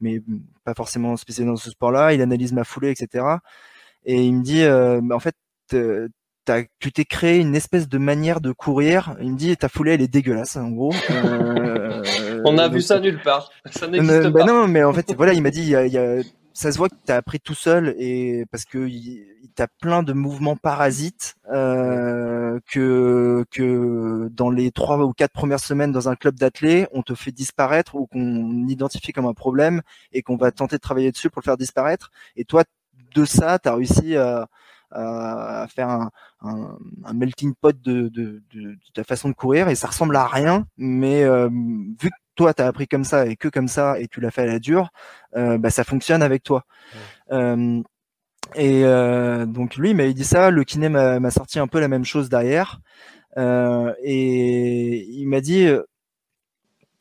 [0.00, 0.20] mais
[0.64, 2.14] pas forcément spécialisé dans ce sport-là.
[2.14, 3.24] Il analyse ma foulée, etc.
[4.04, 4.64] Et il me dit,
[5.12, 5.36] en fait,
[6.80, 9.16] tu t'es créé une espèce de manière de courir.
[9.20, 10.92] Il me dit ta foulée elle est dégueulasse en gros.
[12.44, 13.50] On a vu ça nulle part.
[13.70, 14.44] Ça n'existe bah pas.
[14.44, 16.22] non, mais en fait, voilà, il m'a dit, il y a, il y a,
[16.54, 18.88] ça se voit que tu as appris tout seul et parce que
[19.54, 25.92] t'as plein de mouvements parasites euh, que que dans les trois ou quatre premières semaines
[25.92, 30.22] dans un club d'athlètes, on te fait disparaître ou qu'on identifie comme un problème et
[30.22, 32.10] qu'on va tenter de travailler dessus pour le faire disparaître.
[32.36, 32.64] Et toi,
[33.14, 34.48] de ça, tu as réussi à
[34.94, 36.10] à faire un,
[36.42, 40.14] un, un, melting pot de, de, de, de, ta façon de courir et ça ressemble
[40.16, 43.68] à rien, mais euh, vu que toi tu as appris comme ça et que comme
[43.68, 44.90] ça et tu l'as fait à la dure,
[45.36, 46.64] euh, bah, ça fonctionne avec toi.
[47.32, 47.82] Euh,
[48.54, 51.88] et euh, donc lui il m'avait dit ça, le kiné m'a sorti un peu la
[51.88, 52.80] même chose derrière.
[53.38, 55.68] Euh, et il m'a dit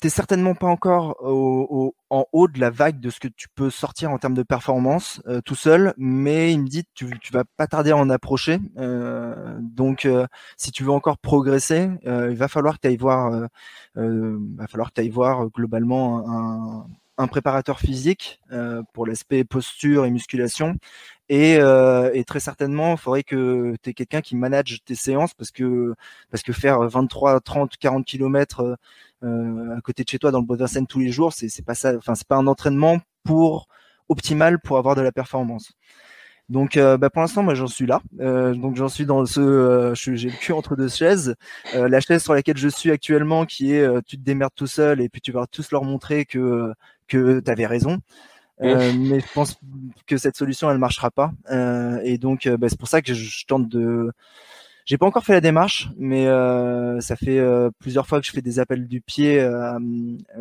[0.01, 4.11] t'es certainement pas encore en haut de la vague de ce que tu peux sortir
[4.11, 7.91] en termes de performance tout seul, mais il me dit tu, tu vas pas tarder
[7.91, 8.59] à en approcher.
[9.59, 10.07] Donc,
[10.57, 13.47] si tu veux encore progresser, il va falloir que tu ailles voir,
[13.95, 16.87] va falloir que voir globalement
[17.17, 18.41] un, préparateur physique
[18.93, 20.77] pour l'aspect posture et musculation.
[21.29, 21.59] Et,
[22.13, 25.93] et, très certainement, il faudrait que tu aies quelqu'un qui manage tes séances parce que
[26.31, 28.77] parce que faire 23, 30, 40 kilomètres
[29.23, 31.95] euh, à côté de chez toi dans le Bodersen tous les jours, c'est pas ça.
[31.95, 33.67] Enfin, c'est pas un entraînement pour
[34.09, 35.73] optimal pour avoir de la performance.
[36.51, 38.01] Donc, euh, bah, pour l'instant, moi, j'en suis là.
[38.19, 39.39] Euh, donc, j'en suis dans ce.
[39.39, 41.35] Euh, j'ai le cul entre deux chaises.
[41.75, 44.99] Euh, la chaise sur laquelle je suis actuellement, qui est tu te démerdes tout seul
[44.99, 46.73] et puis tu vas tous leur montrer que
[47.07, 47.99] que t'avais raison.
[48.59, 49.57] mais je pense
[50.07, 51.31] que cette solution, elle marchera pas.
[52.03, 54.11] et donc, bah, c'est pour ça que je tente de
[54.85, 58.31] j'ai pas encore fait la démarche, mais euh, ça fait euh, plusieurs fois que je
[58.31, 59.39] fais des appels du pied.
[59.39, 59.79] Euh,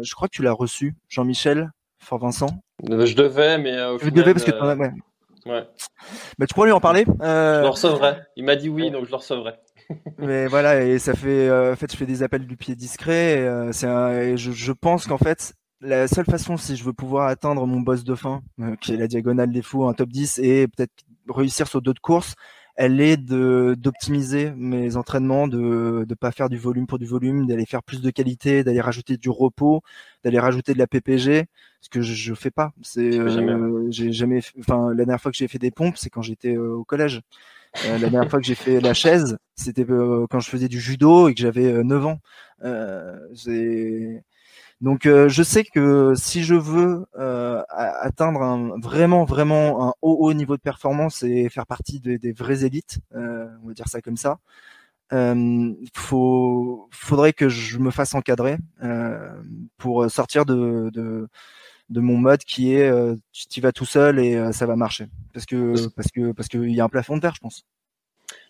[0.00, 2.48] je crois que tu l'as reçu, Jean-Michel Fort Vincent.
[2.83, 4.92] Je devais, mais au je devais parce que ouais.
[5.46, 5.68] ouais.
[6.38, 7.05] Mais tu pourrais lui en parler.
[7.07, 8.16] Je le recevrai.
[8.37, 9.55] Il m'a dit oui, donc je le recevrai.
[10.18, 13.46] mais voilà, et ça fait, en fait, je fais des appels du pied discrets.
[13.72, 17.81] c'est je, je pense qu'en fait, la seule façon, si je veux pouvoir atteindre mon
[17.81, 18.42] boss de fin,
[18.81, 20.92] qui est la diagonale des fous, un top 10, et peut-être
[21.29, 22.35] réussir sur d'autres courses,
[22.76, 27.46] elle est de d'optimiser mes entraînements, de ne pas faire du volume pour du volume,
[27.46, 29.83] d'aller faire plus de qualité, d'aller rajouter du repos,
[30.24, 31.46] d'aller rajouter de la PPG,
[31.80, 32.72] ce que je, je fais pas.
[32.83, 36.22] C'est euh, j'ai jamais, enfin la dernière fois que j'ai fait des pompes, c'est quand
[36.22, 37.20] j'étais euh, au collège.
[37.87, 41.28] Euh, la dernière fois que j'ai fait la chaise, c'était quand je faisais du judo
[41.28, 42.18] et que j'avais 9 ans.
[43.35, 44.24] c'est
[44.81, 50.16] donc euh, je sais que si je veux euh, atteindre un, vraiment vraiment un haut
[50.21, 53.88] haut niveau de performance et faire partie des, des vraies élites, euh, on va dire
[53.88, 54.38] ça comme ça,
[55.12, 59.31] euh, faut faudrait que je me fasse encadrer euh,
[59.77, 61.29] pour sortir de, de,
[61.90, 62.90] de mon mode qui est
[63.33, 66.71] tu y vas tout seul et ça va marcher parce que parce que parce qu'il
[66.75, 67.66] y a un plafond de verre je pense.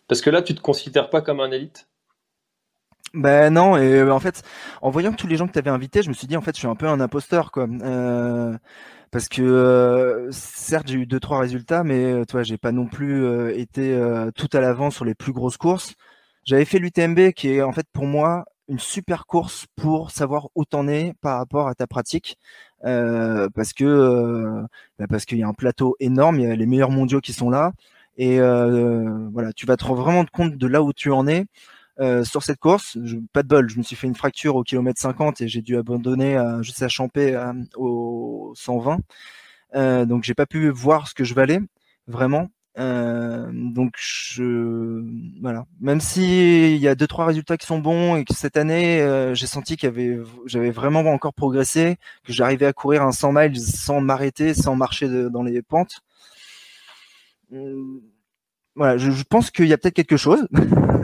[0.07, 1.89] Parce que là tu te considères pas comme un élite?
[3.13, 4.41] Ben non, et euh, en fait,
[4.81, 6.55] en voyant tous les gens que tu avais invités, je me suis dit en fait,
[6.55, 7.67] je suis un peu un imposteur quoi.
[7.69, 8.57] Euh,
[9.11, 13.51] parce que euh, certes, j'ai eu deux trois résultats, mais toi, j'ai pas non plus
[13.59, 13.99] été
[14.35, 15.95] tout à l'avant sur les plus grosses courses.
[16.45, 20.65] J'avais fait l'UTMB qui est en fait pour moi une super course pour savoir où
[20.65, 22.37] t'en es par rapport à ta pratique.
[22.81, 24.63] parce que
[24.99, 27.33] bah, parce qu'il y a un plateau énorme, il y a les meilleurs mondiaux qui
[27.33, 27.73] sont là,
[28.17, 31.45] et voilà, tu vas te rendre vraiment compte de là où tu en es.
[32.23, 34.99] Sur cette course, je, pas de bol, je me suis fait une fracture au kilomètre
[34.99, 37.39] 50 et j'ai dû abandonner à, juste à Champé
[37.75, 38.99] au 120.
[39.75, 41.59] Euh, donc j'ai pas pu voir ce que je valais
[42.07, 42.49] vraiment.
[42.77, 45.03] Euh, donc je
[45.41, 45.65] voilà.
[45.81, 49.01] Même si il y a deux trois résultats qui sont bons et que cette année
[49.01, 53.11] euh, j'ai senti qu'il y avait j'avais vraiment encore progressé, que j'arrivais à courir un
[53.11, 56.01] 100 miles sans m'arrêter, sans marcher dans les pentes.
[58.75, 60.47] Voilà, je, je pense qu'il y a peut-être quelque chose.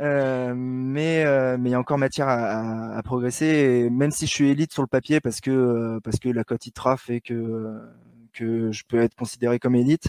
[0.00, 3.46] Euh, mais euh, mais il y a encore matière à, à, progresser.
[3.46, 6.42] Et même si je suis élite sur le papier parce que euh, parce que la
[6.44, 7.78] cote ITRA fait que
[8.32, 10.08] que je peux être considéré comme élite,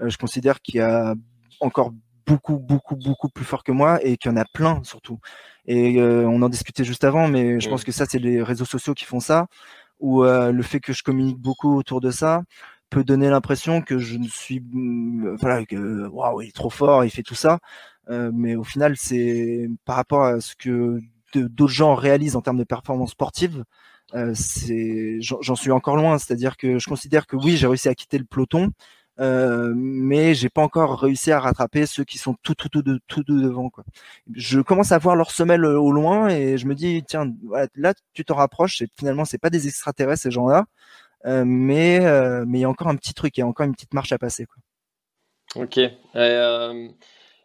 [0.00, 1.14] je considère qu'il y a
[1.60, 1.92] encore
[2.26, 5.18] beaucoup beaucoup beaucoup plus fort que moi et qu'il y en a plein surtout.
[5.66, 8.94] Et on en discutait juste avant, mais je pense que ça c'est les réseaux sociaux
[8.94, 9.46] qui font ça
[10.00, 12.42] ou le fait que je communique beaucoup autour de ça
[12.90, 14.62] peut donner l'impression que je ne suis
[15.40, 17.58] voilà que waouh il est trop fort il fait tout ça
[18.10, 20.98] euh, mais au final, c'est par rapport à ce que
[21.34, 23.64] d'autres gens réalisent en termes de performance sportive,
[24.14, 26.18] euh, c'est j'en suis encore loin.
[26.18, 28.70] C'est-à-dire que je considère que oui, j'ai réussi à quitter le peloton,
[29.20, 33.00] euh, mais j'ai pas encore réussi à rattraper ceux qui sont tout tout tout de,
[33.06, 33.84] tout devant quoi.
[34.34, 37.32] Je commence à voir leur semelle euh, au loin et je me dis tiens
[37.76, 40.66] là tu te rapproches et finalement c'est pas des extraterrestres ces gens-là,
[41.24, 43.74] mais euh, mais il y a encore un petit truc, il y a encore une
[43.74, 44.46] petite marche à passer.
[45.56, 45.80] Ok.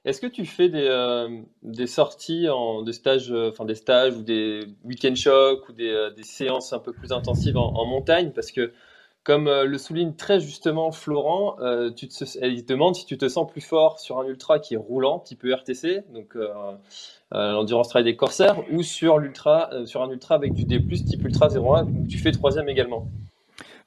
[0.06, 4.22] Est-ce que tu fais des, euh, sorties, en, des, stages, euh, enfin des stages ou
[4.22, 8.32] des week-end shocks ou des, euh, séances un peu plus intensives en, montagne?
[8.32, 8.72] Parce que,
[9.24, 11.58] comme le souligne très justement Florent,
[11.96, 15.18] tu te, demande si tu te sens plus fort sur un ultra qui est roulant,
[15.18, 16.38] type RTC, donc
[17.32, 21.50] l'endurance trail des corsaires, ou sur, l'ultra, sur un ultra avec du D+, type ultra
[21.50, 23.08] 01, où tu fais troisième également?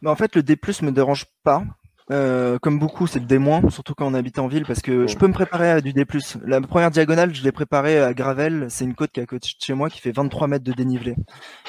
[0.02, 1.64] Mais en fait, le D+, me dérange pas
[2.10, 3.38] euh, comme beaucoup, c'est le D-,
[3.70, 6.06] surtout quand on habite en ville, parce que je peux me préparer à du D+.
[6.44, 9.48] La première diagonale, je l'ai préparée à Gravel, c'est une côte qui est à côté
[9.48, 11.16] de chez moi qui fait 23 mètres de dénivelé.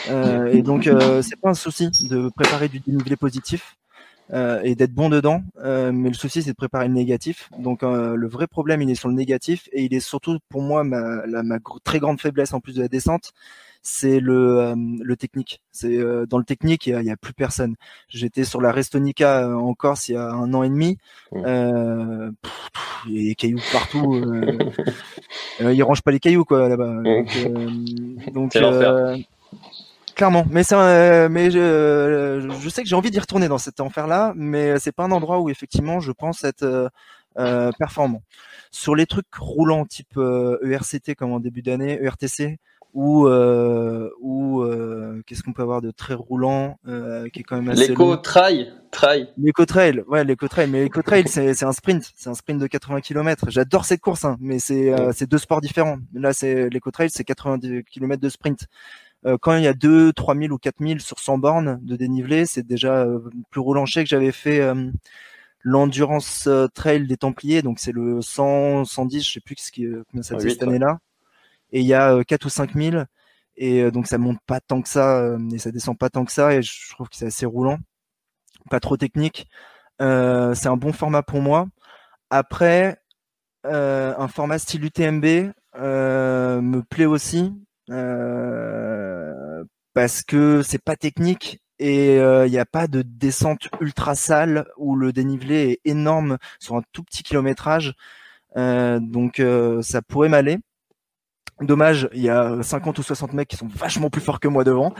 [0.09, 3.75] Euh, et donc, euh, c'est pas un souci de préparer du dénivelé positif.
[4.31, 7.49] Euh, et d'être bon dedans, mais le souci c'est de préparer le négatif.
[7.57, 10.83] Donc le vrai problème il est sur le négatif et il est surtout pour moi
[10.83, 13.33] ma, la, ma très grande faiblesse en plus de la descente,
[13.81, 15.61] c'est le, euh, le technique.
[15.71, 17.75] C'est euh, dans le technique, il y, a, plus personne.
[18.09, 20.97] J'étais sur la Restonica euh, en Corse il y a un an et demi.
[21.33, 22.31] Euh,
[23.07, 24.15] il y a des cailloux partout.
[25.61, 27.01] euh, ils rangent pas les cailloux quoi là-bas.
[28.33, 28.57] Donc,
[30.19, 30.45] clairement.
[30.51, 30.75] Mais c'est
[31.29, 35.03] mais je, je sais que j'ai envie d'y retourner dans cet enfer-là, mais c'est pas
[35.03, 36.91] un endroit où effectivement je pense être
[37.37, 38.21] euh, performant.
[38.71, 42.59] Sur les trucs roulants type ERCT e comme en début d'année, ERTC,
[42.93, 47.55] ou euh, ou euh, qu'est-ce qu'on peut avoir de très roulant euh, qui est quand
[47.57, 49.29] même assez l'éco trail trail.
[49.37, 52.59] L'éco trail ouais l'éco trail mais l'éco trail c'est c'est un sprint c'est un sprint
[52.59, 55.97] de 80 km j'adore cette course hein, mais c'est euh, c'est deux sports différents.
[56.13, 58.61] Là c'est l'éco trail c'est 80 km de sprint.
[58.61, 58.65] euh,
[59.41, 63.03] quand il y a 2 3000 ou 4000 sur 100 bornes de dénivelé c'est déjà
[63.03, 64.61] euh, plus sais que j'avais fait
[65.61, 67.61] l'endurance trail des Templiers.
[67.61, 70.99] Donc c'est le 100 110 je sais plus ce qui combien ça cette année là
[71.71, 73.03] et il y a 4 euh, ou 5 000
[73.57, 76.25] et euh, donc ça monte pas tant que ça euh, et ça descend pas tant
[76.25, 76.53] que ça.
[76.53, 77.79] Et je trouve que c'est assez roulant,
[78.69, 79.47] pas trop technique.
[80.01, 81.67] Euh, c'est un bon format pour moi.
[82.29, 83.01] Après,
[83.65, 87.53] euh, un format style UTMB euh, me plaît aussi
[89.93, 94.95] parce que c'est pas technique et il n'y a pas de descente ultra sale où
[94.95, 97.93] le dénivelé est énorme sur un tout petit kilométrage.
[98.55, 99.41] donc
[99.81, 100.59] ça pourrait m'aller.
[101.61, 104.63] Dommage, il y a 50 ou 60 mecs qui sont vachement plus forts que moi
[104.63, 104.93] devant.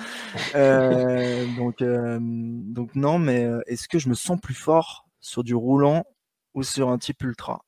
[0.56, 5.44] Euh, donc, euh, donc non, mais euh, est-ce que je me sens plus fort sur
[5.44, 6.06] du roulant
[6.54, 7.64] ou sur un type ultra?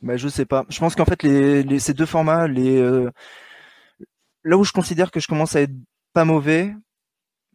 [0.00, 0.64] Bah, Je sais pas.
[0.70, 2.82] Je pense qu'en fait, les, ces deux formats, les,
[4.44, 5.74] là où je considère que je commence à être
[6.12, 6.74] pas mauvais,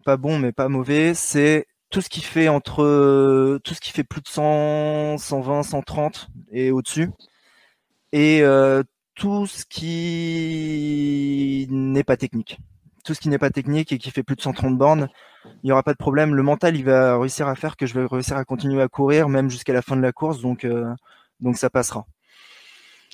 [0.05, 4.03] pas bon, mais pas mauvais, c'est tout ce qui fait entre tout ce qui fait
[4.03, 7.09] plus de 100, 120, 130 et au-dessus.
[8.11, 8.43] Et
[9.19, 12.57] tout ce qui n'est pas technique.
[13.03, 15.09] Tout ce qui n'est pas technique et qui fait plus de 130 bornes,
[15.45, 16.35] il n'y aura pas de problème.
[16.35, 19.27] Le mental, il va réussir à faire que je vais réussir à continuer à courir,
[19.27, 20.93] même jusqu'à la fin de la course, donc, euh,
[21.41, 22.05] donc ça passera.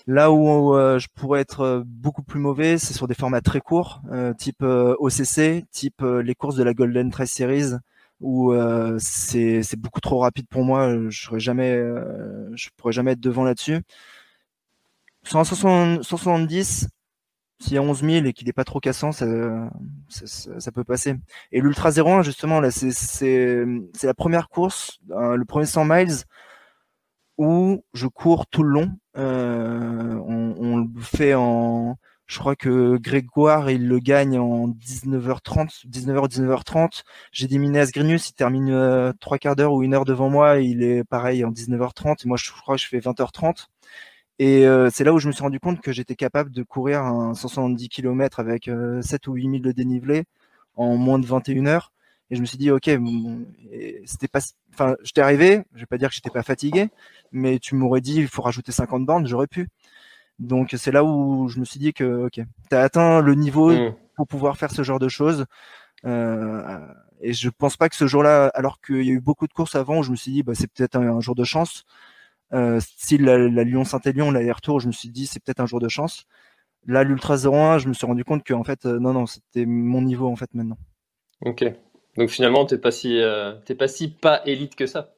[0.07, 3.61] Là où euh, je pourrais être euh, beaucoup plus mauvais, c'est sur des formats très
[3.61, 4.01] courts,
[4.37, 7.73] type OCC, type les courses de la Golden Trace Series,
[8.21, 8.53] où
[8.99, 10.93] c'est beaucoup trop rapide pour moi.
[11.09, 11.75] Je ne jamais,
[12.53, 13.81] je pourrais jamais être devant là-dessus.
[15.23, 16.87] Sur un 170,
[17.59, 19.25] s'il y a 11 000 et qu'il n'est pas trop cassant, ça,
[20.09, 21.15] ça, peut passer.
[21.51, 23.65] Et l'Ultra 01, justement, là, c'est
[24.03, 26.15] la première course, euh, le premier 100 miles
[27.37, 28.91] où je cours tout le long.
[29.17, 35.87] Euh, on, on, le fait en, je crois que Grégoire, il le gagne en 19h30,
[35.87, 37.03] 19h, 19h30.
[37.31, 40.59] J'ai dit Minéas Grinius, il termine euh, trois quarts d'heure ou une heure devant moi.
[40.59, 42.25] Il est pareil en 19h30.
[42.25, 43.67] Et moi, je crois que je fais 20h30.
[44.39, 47.03] Et euh, c'est là où je me suis rendu compte que j'étais capable de courir
[47.03, 50.25] un 170 km avec 7 euh, ou 8 000 de dénivelé
[50.75, 51.91] en moins de 21 heures.
[52.31, 52.89] Et je me suis dit, ok,
[54.05, 54.39] c'était pas,
[54.73, 55.63] enfin, j'étais arrivé.
[55.73, 56.89] Je vais pas dire que j'étais pas fatigué,
[57.31, 59.67] mais tu m'aurais dit, il faut rajouter 50 bornes, j'aurais pu.
[60.39, 63.71] Donc c'est là où je me suis dit que, ok, tu as atteint le niveau
[63.71, 63.95] mmh.
[64.15, 65.45] pour pouvoir faire ce genre de choses.
[66.05, 66.79] Euh,
[67.21, 69.75] et je pense pas que ce jour-là, alors qu'il y a eu beaucoup de courses
[69.75, 71.85] avant, où je me suis dit, bah, c'est peut-être un, jour de chance.
[72.53, 76.25] Euh, style la, Lyon-Saint-Élion, l'aller-retour, je me suis dit c'est peut-être un jour de chance.
[76.85, 79.65] Là, l'Ultra 01, je me suis rendu compte que en fait, euh, non, non, c'était
[79.65, 80.77] mon niveau en fait maintenant.
[81.41, 81.65] Ok.
[82.17, 85.11] Donc finalement, t'es pas si, euh, pas si pas élite que ça.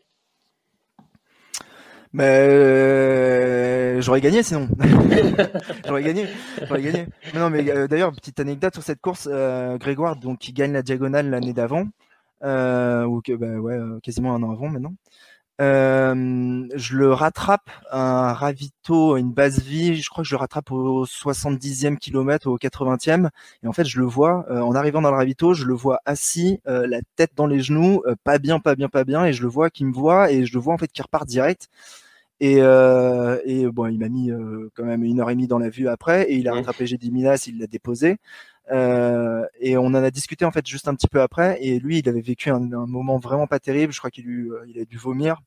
[2.14, 4.68] Mais euh, j'aurais gagné sinon.
[5.86, 6.26] j'aurais gagné,
[6.68, 7.08] j'aurais gagné.
[7.34, 9.28] Mais non, mais d'ailleurs, petite anecdote sur cette course,
[9.80, 11.84] Grégoire, donc qui gagne la diagonale l'année d'avant,
[12.42, 14.94] ou que, bah, ouais, quasiment un an avant maintenant.
[15.60, 19.96] Euh, je le rattrape un ravito, une base vie.
[20.02, 23.30] Je crois que je le rattrape au 70e kilomètre, au 80e.
[23.63, 26.00] Et en fait, je le vois euh, en arrivant dans le ravito, je le vois
[26.06, 29.26] assis, euh, la tête dans les genoux, pas bien, pas bien, pas bien.
[29.26, 31.28] Et je le vois qui me voit et je le vois en fait qui repart
[31.28, 31.70] direct.
[32.39, 34.32] Et, et bon, il m'a mis
[34.76, 36.30] quand même une heure et demie dans la vue après.
[36.32, 38.17] Et il a rattrapé G10 Minas, il l'a déposé.
[38.72, 41.58] Euh, et on en a discuté en fait juste un petit peu après.
[41.62, 43.94] Et lui, il avait vécu un, moment vraiment pas terrible.
[43.94, 45.42] Je crois qu'il euh, il a dû vomir.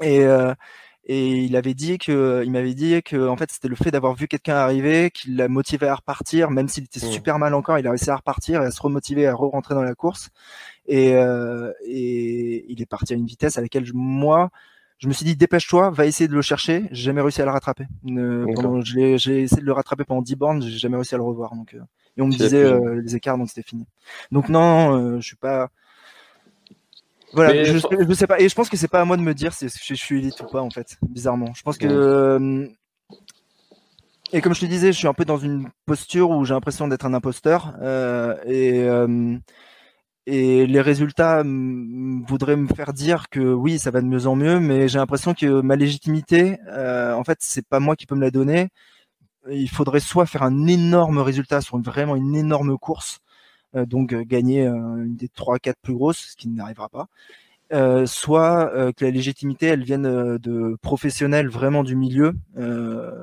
[0.00, 0.54] Et, euh,
[1.08, 4.14] et il avait dit que, il m'avait dit que en fait c'était le fait d'avoir
[4.14, 7.10] vu quelqu'un arriver qui l'a motivé à repartir, même s'il était mmh.
[7.10, 9.84] super mal encore, il a réussi à repartir et à se remotiver à re-rentrer dans
[9.84, 10.30] la course.
[10.88, 14.50] Et, euh, et il est parti à une vitesse à laquelle moi,
[14.98, 16.88] je me suis dit dépêche-toi, va essayer de le chercher.
[16.90, 17.86] J'ai jamais réussi à le rattraper.
[18.04, 21.54] j'ai essayé de le rattraper pendant 10 bornes, j'ai jamais réussi à le revoir.
[21.54, 21.80] Donc, euh,
[22.16, 23.86] et on me disait euh, les écarts, donc c'était fini.
[24.32, 25.68] Donc non, euh, je suis pas.
[27.32, 28.40] Voilà, je, je, sais pas.
[28.40, 30.40] Et je pense que c'est pas à moi de me dire si je, suis élite
[30.40, 30.96] ou pas en fait.
[31.02, 32.70] Bizarrement, je pense que.
[34.32, 36.88] Et comme je te disais, je suis un peu dans une posture où j'ai l'impression
[36.88, 37.74] d'être un imposteur.
[38.46, 38.88] et
[40.26, 44.58] et les résultats voudraient me faire dire que oui, ça va de mieux en mieux,
[44.60, 48.20] mais j'ai l'impression que ma légitimité, euh, en fait, c'est pas moi qui peux me
[48.22, 48.68] la donner.
[49.50, 53.20] Il faudrait soit faire un énorme résultat sur vraiment une énorme course,
[53.76, 57.08] euh, donc euh, gagner une des trois, quatre plus grosses, ce qui n'arrivera pas.
[58.06, 62.34] soit que la légitimité elle vienne de professionnels vraiment du milieu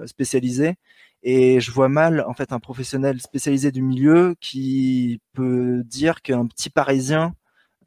[0.06, 0.76] spécialisés
[1.24, 6.46] et je vois mal en fait un professionnel spécialisé du milieu qui peut dire qu'un
[6.48, 7.34] petit Parisien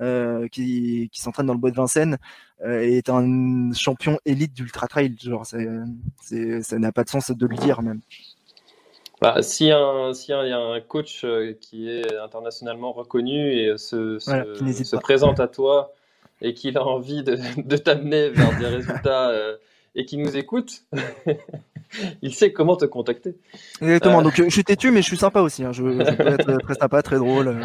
[0.03, 2.19] euh, qui, qui s'entraîne dans le bois de Vincennes
[2.65, 5.15] euh, est un champion élite d'ultra trail.
[5.19, 5.59] Genre, ça
[6.79, 8.01] n'a pas de sens de le dire même.
[9.21, 13.79] Bah, si un, si un, y a un coach euh, qui est internationalement reconnu et
[13.79, 15.95] se, se, présente à toi
[16.43, 19.57] et qu'il a envie de, de t'amener vers des résultats euh,
[19.95, 20.83] et qui nous écoute,
[22.23, 23.35] il sait comment te contacter.
[23.81, 24.21] Exactement.
[24.21, 25.65] Euh, Donc je suis têtu, mais je suis sympa aussi.
[25.65, 25.73] Hein.
[25.73, 27.57] Je, peux être très sympa, très drôle.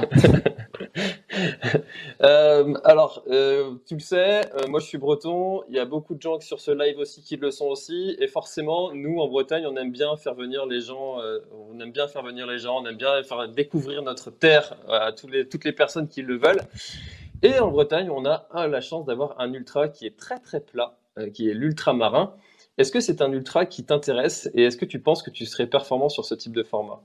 [2.23, 5.63] euh, alors, euh, tu le sais, euh, moi je suis breton.
[5.69, 8.27] Il y a beaucoup de gens sur ce live aussi qui le sont aussi, et
[8.27, 11.17] forcément, nous en Bretagne, on aime bien faire venir les gens.
[11.69, 12.81] on aime bien faire venir les gens.
[12.81, 16.37] On aime bien faire découvrir notre terre à tous les, toutes les personnes qui le
[16.37, 16.61] veulent.
[17.43, 20.95] Et en Bretagne, on a la chance d'avoir un ultra qui est très très plat,
[21.33, 22.33] qui est l'ultramarin.
[22.81, 25.67] Est-ce que c'est un ultra qui t'intéresse et est-ce que tu penses que tu serais
[25.67, 26.99] performant sur ce type de format?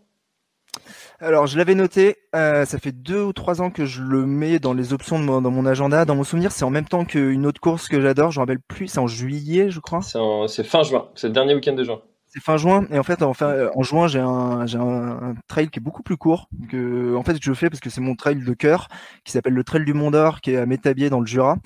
[1.20, 4.58] Alors, je l'avais noté, euh, ça fait deux ou trois ans que je le mets
[4.58, 6.06] dans les options de dans mon agenda.
[6.06, 8.58] Dans mon souvenir, c'est en même temps qu'une autre course que j'adore, je me rappelle
[8.58, 10.00] plus, c'est en juillet, je crois.
[10.00, 12.00] C'est fin juin, c'est le dernier week-end de juin
[12.40, 12.86] fin juin.
[12.90, 16.16] Et en fait, en, en juin, j'ai un, j'ai un, trail qui est beaucoup plus
[16.16, 18.88] court que, en fait, je fais parce que c'est mon trail de cœur
[19.24, 21.56] qui s'appelle le Trail du Mont d'Or, qui est à Métabier dans le Jura.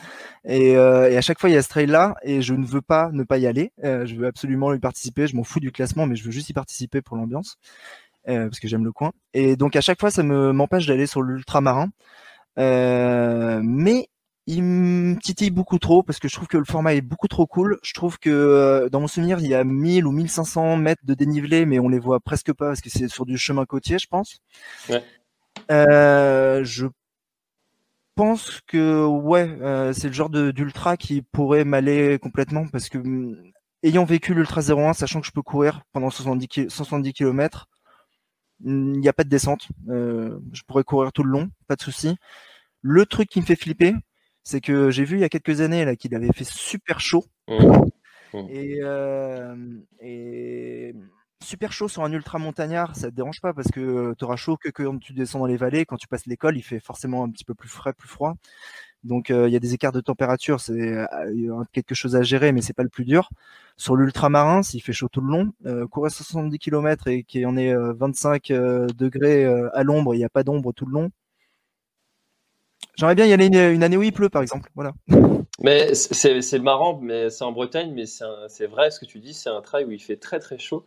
[0.45, 2.83] Et, euh, et, à chaque fois, il y a ce trail-là et je ne veux
[2.83, 3.73] pas ne pas y aller.
[3.85, 5.27] Euh, je veux absolument y participer.
[5.27, 7.57] Je m'en fous du classement, mais je veux juste y participer pour l'ambiance.
[8.29, 9.13] Euh, parce que j'aime le coin.
[9.33, 11.89] Et donc à chaque fois, ça me m'empêche d'aller sur l'ultramarin.
[12.59, 14.09] Euh, mais
[14.47, 17.47] il me titille beaucoup trop parce que je trouve que le format est beaucoup trop
[17.47, 17.79] cool.
[17.83, 21.15] Je trouve que euh, dans mon souvenir, il y a 1000 ou 1500 mètres de
[21.15, 24.07] dénivelé, mais on les voit presque pas parce que c'est sur du chemin côtier, je
[24.09, 24.41] pense.
[24.89, 25.05] Ouais.
[25.71, 26.87] Euh, je
[28.15, 33.53] pense que ouais, euh, c'est le genre d'ultra qui pourrait m'aller complètement parce que mm,
[33.83, 37.69] ayant vécu l'ultra 01, sachant que je peux courir pendant 70, 70 km,
[38.65, 39.69] Il n'y a pas de descente.
[39.87, 42.17] je pourrais courir tout le long, pas de souci.
[42.83, 43.95] Le truc qui me fait flipper,
[44.51, 47.25] c'est que j'ai vu il y a quelques années là qu'il avait fait super chaud.
[47.47, 47.55] Mmh.
[48.33, 48.47] Mmh.
[48.51, 48.81] Et,
[50.01, 50.95] et
[51.43, 54.57] super chaud sur un ultra montagnard, ça te dérange pas parce que tu auras chaud
[54.57, 55.85] que quand tu descends dans les vallées.
[55.87, 58.35] Quand tu passes l'école, il fait forcément un petit peu plus frais, plus froid.
[59.05, 61.07] Donc il y a des écarts de température, c'est
[61.73, 63.31] quelque chose à gérer, mais c'est pas le plus dur.
[63.77, 67.47] Sur l'ultramarin, s'il fait chaud tout le long, euh, courir 70 km et qu'il y
[67.47, 71.11] en ait 25 degrés à l'ombre, il n'y a pas d'ombre tout le long.
[72.97, 74.71] J'aimerais bien y aller une, année où il pleut, par exemple.
[74.75, 74.93] Voilà.
[75.63, 79.51] Mais c'est marrant, mais c'est en Bretagne, mais c'est vrai ce que tu dis, c'est
[79.51, 80.87] un trail où il fait très très chaud.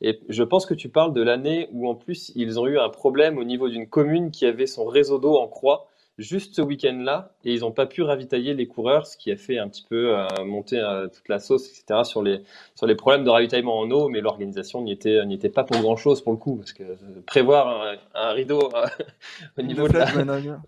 [0.00, 2.88] Et je pense que tu parles de l'année où en plus ils ont eu un
[2.88, 7.32] problème au niveau d'une commune qui avait son réseau d'eau en croix juste ce week-end-là
[7.44, 10.16] et ils n'ont pas pu ravitailler les coureurs, ce qui a fait un petit peu
[10.16, 12.00] euh, monter euh, toute la sauce, etc.
[12.04, 12.42] sur les,
[12.74, 16.22] sur les problèmes de ravitaillement en eau, mais l'organisation n'y était, était pas pour grand-chose
[16.22, 16.84] pour le coup, parce que
[17.26, 18.70] prévoir un, rideau
[19.58, 20.06] au, niveau de la,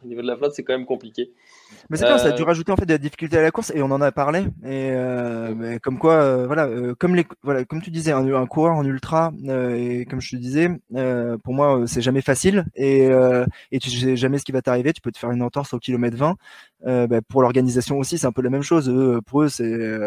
[0.03, 1.32] au niveau de la flotte, c'est quand même compliqué.
[1.90, 3.50] Mais c'est clair, ça a dû euh, rajouter en fait de la difficulté à la
[3.50, 4.40] course et on en a parlé.
[4.64, 8.84] Et euh, comme quoi, euh, voilà, comme les, voilà, comme tu disais, un, coureur en
[8.84, 10.68] ultra et comme je te disais,
[11.44, 13.08] pour moi, c'est jamais facile et
[13.72, 14.92] et tu sais jamais ce qui va t'arriver.
[14.92, 16.36] Tu peux te faire une entorse au kilomètre 20.
[17.06, 18.92] Bah, pour l'organisation aussi, c'est un peu la même chose.
[19.26, 19.98] pour eux, c'est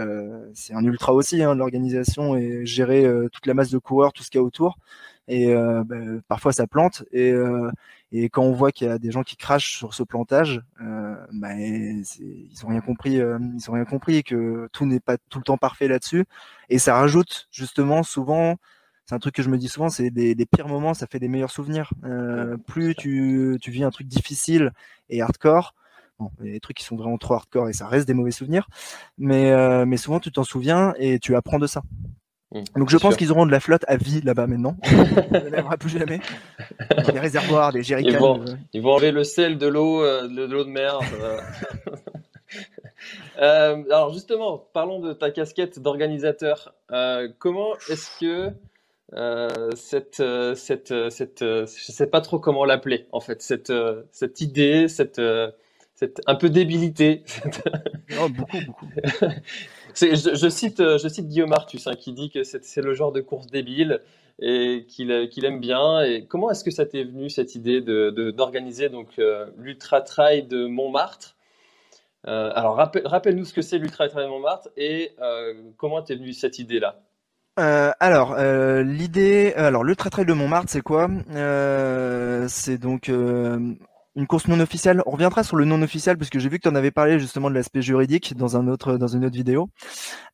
[0.53, 4.29] c'est un ultra aussi, hein, l'organisation et gérer toute la masse de coureurs, tout ce
[4.29, 4.77] qu'il y a autour.
[5.27, 5.95] Et bah,
[6.27, 7.33] parfois ça plante et
[8.11, 11.15] et quand on voit qu'il y a des gens qui crachent sur ce plantage, euh,
[11.31, 12.05] bah, ils
[12.63, 13.19] ont rien compris.
[13.19, 16.25] Euh, ils ont rien compris que tout n'est pas tout le temps parfait là-dessus.
[16.69, 18.55] Et ça rajoute justement souvent.
[19.05, 21.17] C'est un truc que je me dis souvent, c'est des, des, pires moments, ça fait
[21.19, 21.91] des meilleurs souvenirs.
[22.03, 24.71] Euh, plus tu, tu vis un truc difficile
[25.09, 25.73] et hardcore,
[26.19, 28.13] bon, il y a des trucs qui sont vraiment trop hardcore et ça reste des
[28.13, 28.69] mauvais souvenirs,
[29.17, 31.81] mais, euh, mais souvent tu t'en souviens et tu apprends de ça.
[32.51, 34.75] Mmh, Donc je pense qu'ils auront de la flotte à vie là-bas maintenant.
[34.91, 36.19] Il n'y plus jamais.
[37.11, 38.09] Des réservoirs, des jerrycans.
[38.09, 40.99] Ils vont, ils vont enlever le sel de l'eau, euh, de l'eau de mer.
[43.41, 46.73] euh, alors justement, parlons de ta casquette d'organisateur.
[46.91, 48.51] Euh, comment est-ce que
[49.13, 53.73] euh, cette, euh, cette, euh, cette, je sais pas trop comment l'appeler en fait, cette,
[54.11, 55.19] cette idée, cette,
[55.99, 57.23] cette un peu débilité.
[58.21, 58.87] oh, beaucoup, beaucoup.
[59.95, 63.19] Je, cite, euh, je cite Guillaume Artus hein, qui dit que c'est le genre de
[63.19, 63.99] course débile
[64.39, 66.01] et qu'il aime bien.
[66.03, 70.43] Et comment est-ce que ça t'est venu cette idée d'organiser de, donc euh, l'ultra trail
[70.43, 71.35] de Montmartre?
[72.27, 75.11] Euh, Alors rappelle-nous ce que c'est l'ultra trail de Montmartre et
[75.75, 77.01] comment t'es venu cette idée là
[77.99, 81.09] alors l'idée, alors le trail de Montmartre, c'est quoi?
[82.47, 83.11] C'est donc
[84.15, 85.01] une course non officielle.
[85.05, 87.19] On reviendra sur le non officiel parce que j'ai vu que tu en avais parlé
[87.19, 89.69] justement de l'aspect juridique dans un autre dans une autre vidéo.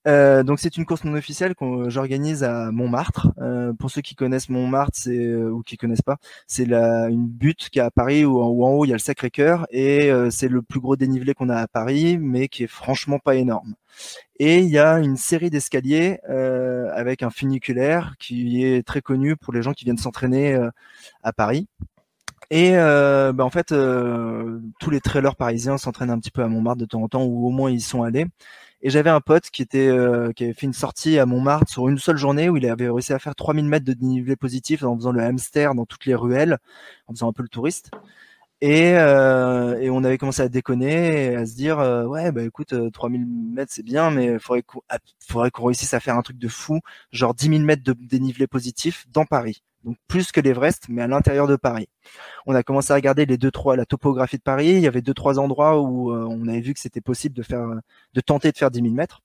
[0.07, 3.27] Euh, donc c'est une course non officielle que j'organise à Montmartre.
[3.39, 6.17] Euh, pour ceux qui connaissent Montmartre, euh, ou qui connaissent pas,
[6.47, 8.99] c'est la une butte qui est à Paris où, en haut il y a le
[8.99, 13.19] Sacré-Cœur et c'est le plus gros dénivelé qu'on a à Paris, mais qui est franchement
[13.19, 13.75] pas énorme.
[14.39, 16.19] Et il y a une série d'escaliers
[16.93, 20.57] avec un funiculaire qui est très connu pour les gens qui viennent s'entraîner
[21.23, 21.67] à Paris.
[22.51, 26.47] Et euh, bah, en fait, euh, tous les trailers parisiens s'entraînent un petit peu à
[26.47, 28.25] Montmartre de temps en temps, ou au moins ils sont allés.
[28.81, 31.87] Et j'avais un pote qui était euh, qui avait fait une sortie à Montmartre sur
[31.87, 34.95] une seule journée où il avait réussi à faire 3000 mètres de dénivelé positif en
[34.95, 36.57] faisant le hamster dans toutes les ruelles,
[37.07, 37.89] en faisant un peu le touriste.
[38.61, 41.77] Et, euh, et on avait commencé à déconner et à se dire
[42.07, 44.81] ouais bah écoute 3000 mètres c'est bien mais faudrait qu'on
[45.19, 46.79] faudrait qu'on réussisse à faire un truc de fou
[47.11, 51.07] genre 10 000 mètres de dénivelé positif dans Paris donc plus que l'Everest, mais à
[51.07, 51.87] l'intérieur de Paris.
[52.47, 54.69] On a commencé à regarder les deux trois la topographie de Paris.
[54.69, 57.43] Il y avait deux trois endroits où euh, on avait vu que c'était possible de
[57.43, 57.67] faire,
[58.13, 59.21] de tenter de faire 10 000 mètres.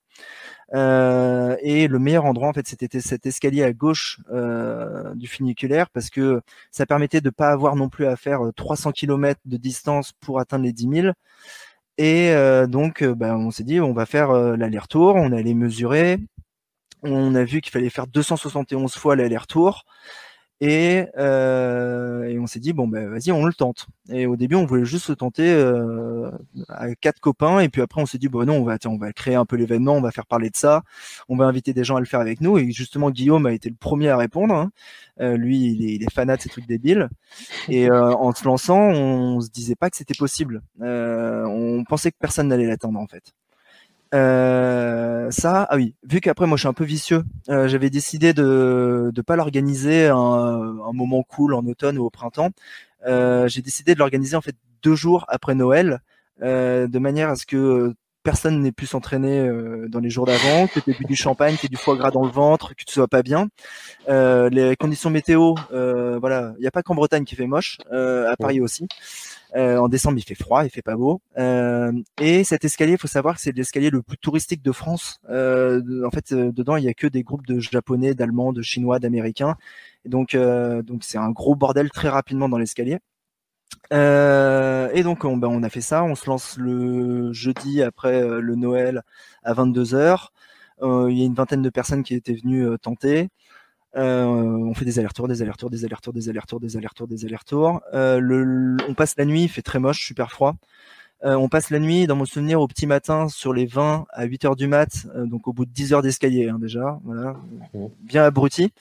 [0.73, 5.89] Euh, et le meilleur endroit en fait c'était cet escalier à gauche euh, du funiculaire
[5.89, 10.11] parce que ça permettait de pas avoir non plus à faire 300 km de distance
[10.19, 11.13] pour atteindre les 10 000
[11.97, 12.33] et
[12.67, 16.19] donc ben, on s'est dit on va faire l'aller-retour on allait mesurer
[17.03, 19.85] on a vu qu'il fallait faire 271 fois l'aller-retour
[20.61, 23.87] et, euh, et on s'est dit bon ben vas-y on le tente.
[24.09, 26.29] Et au début on voulait juste se tenter euh,
[26.69, 29.11] à quatre copains et puis après on s'est dit bon non on va on va
[29.11, 30.83] créer un peu l'événement, on va faire parler de ça,
[31.29, 33.69] on va inviter des gens à le faire avec nous et justement Guillaume a été
[33.69, 34.53] le premier à répondre.
[34.53, 34.71] Hein.
[35.19, 37.09] Euh, lui il est, il est fanat de ces trucs débiles
[37.67, 40.61] et euh, en se lançant on se disait pas que c'était possible.
[40.81, 43.33] Euh, on pensait que personne n'allait l'attendre en fait.
[44.13, 48.33] Euh, ça, ah oui, vu qu'après moi je suis un peu vicieux, euh, j'avais décidé
[48.33, 52.51] de ne pas l'organiser un, un, moment cool en automne ou au printemps.
[53.07, 56.01] Euh, j'ai décidé de l'organiser en fait deux jours après Noël,
[56.41, 57.93] de manière à ce que
[58.23, 59.49] personne n'ait pu s'entraîner
[59.89, 62.23] dans les jours d'avant, que tu aies du champagne, que tu du foie gras dans
[62.23, 63.47] le ventre, que tu sois pas bien.
[64.07, 68.61] les conditions météo, voilà, il n'y a pas qu'en Bretagne qui fait moche, à Paris
[68.61, 68.87] aussi.
[69.55, 71.21] Euh, en décembre, il fait froid, il fait pas beau.
[71.37, 71.91] Euh,
[72.21, 75.19] et cet escalier, il faut savoir que c'est l'escalier le plus touristique de France.
[75.29, 78.99] Euh, en fait, dedans, il y a que des groupes de Japonais, d'Allemands, de Chinois,
[78.99, 79.55] d'Américains.
[80.05, 82.99] Donc, donc c'est un gros bordel très rapidement dans l'escalier.
[83.91, 88.55] Et donc on, ben, on a fait ça, on se lance le jeudi après le
[88.55, 89.03] Noël
[89.43, 90.27] à 22h.
[90.81, 93.29] il y a une vingtaine de personnes qui étaient venues tenter.
[93.97, 97.81] Euh, on fait des allers-retours, des allers-retours, des allers-retours, des allers-retours, des allers-retours, des allers-retours.
[97.93, 100.55] Euh, on passe la nuit, il fait très moche, super froid.
[101.23, 104.23] Euh, on passe la nuit, dans mon souvenir, au petit matin, sur les 20 à
[104.23, 107.35] 8 heures du mat, euh, donc au bout de 10 heures d'escalier hein, déjà, voilà,
[108.01, 108.73] bien abruti.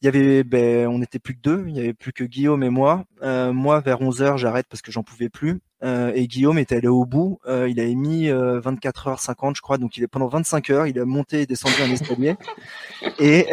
[0.00, 2.62] Il y avait, ben, on n'était plus que deux, il y avait plus que Guillaume
[2.62, 3.04] et moi.
[3.22, 5.60] Euh, moi, vers 11 heures, j'arrête parce que j'en pouvais plus.
[5.84, 7.38] et Guillaume était allé au bout.
[7.46, 10.98] il avait mis 24 heures 50, je crois, donc il est pendant 25 heures, il
[10.98, 12.36] a monté et descendu un escalier.
[13.20, 13.46] et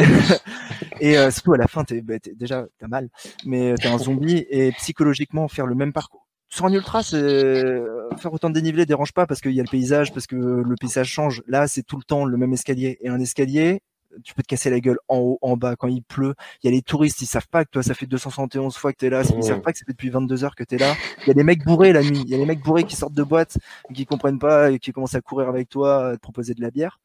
[1.01, 3.09] et surtout à la fin, t'es, ben, déjà t'as mal,
[3.45, 8.09] mais t'es un zombie et psychologiquement faire le même parcours sur un ultra, c'est euh,
[8.17, 10.75] faire autant de dénivelé dérange pas parce qu'il y a le paysage, parce que le
[10.79, 11.43] paysage change.
[11.47, 13.81] Là, c'est tout le temps le même escalier et un escalier.
[14.23, 16.33] Tu peux te casser la gueule en haut, en bas, quand il pleut.
[16.63, 18.97] Il y a les touristes, ils savent pas que toi, ça fait 271 fois que
[18.97, 19.21] t'es là.
[19.21, 20.95] Ils savent pas que c'est depuis 22 heures que t'es là.
[21.21, 22.23] Il y a des mecs bourrés la nuit.
[22.25, 23.59] Il y a des mecs bourrés qui sortent de boîte,
[23.93, 26.71] qui comprennent pas et qui commencent à courir avec toi, à te proposer de la
[26.71, 26.99] bière.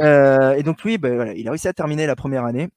[0.00, 2.68] Euh, et donc lui, ben, voilà, il a réussi à terminer la première année.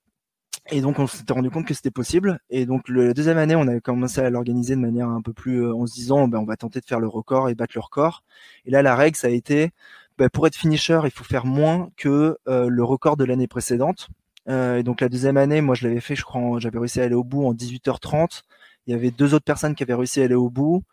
[0.72, 2.40] Et donc on s'était rendu compte que c'était possible.
[2.50, 5.64] Et donc la deuxième année, on a commencé à l'organiser de manière un peu plus
[5.64, 7.82] euh, en se disant, ben, on va tenter de faire le record et battre le
[7.82, 8.24] record.
[8.66, 9.72] Et là, la règle, ça a été,
[10.18, 14.10] ben, pour être finisher, il faut faire moins que euh, le record de l'année précédente.
[14.50, 17.04] Euh, et donc la deuxième année, moi je l'avais fait, je crois, j'avais réussi à
[17.04, 18.42] aller au bout en 18h30.
[18.88, 20.84] Il y avait deux autres personnes qui avaient réussi à aller au bout.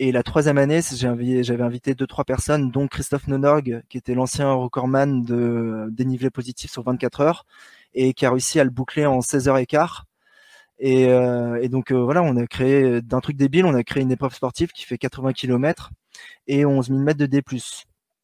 [0.00, 4.52] Et la troisième année, j'avais invité deux trois personnes, dont Christophe Nonorg, qui était l'ancien
[4.52, 7.46] recordman de dénivelé positif sur 24 heures,
[7.94, 10.02] et qui a réussi à le boucler en 16h15.
[10.80, 14.02] Et, euh, et donc euh, voilà, on a créé d'un truc débile, on a créé
[14.02, 15.90] une épreuve sportive qui fait 80 km
[16.46, 17.42] et 11 000 mètres de D+.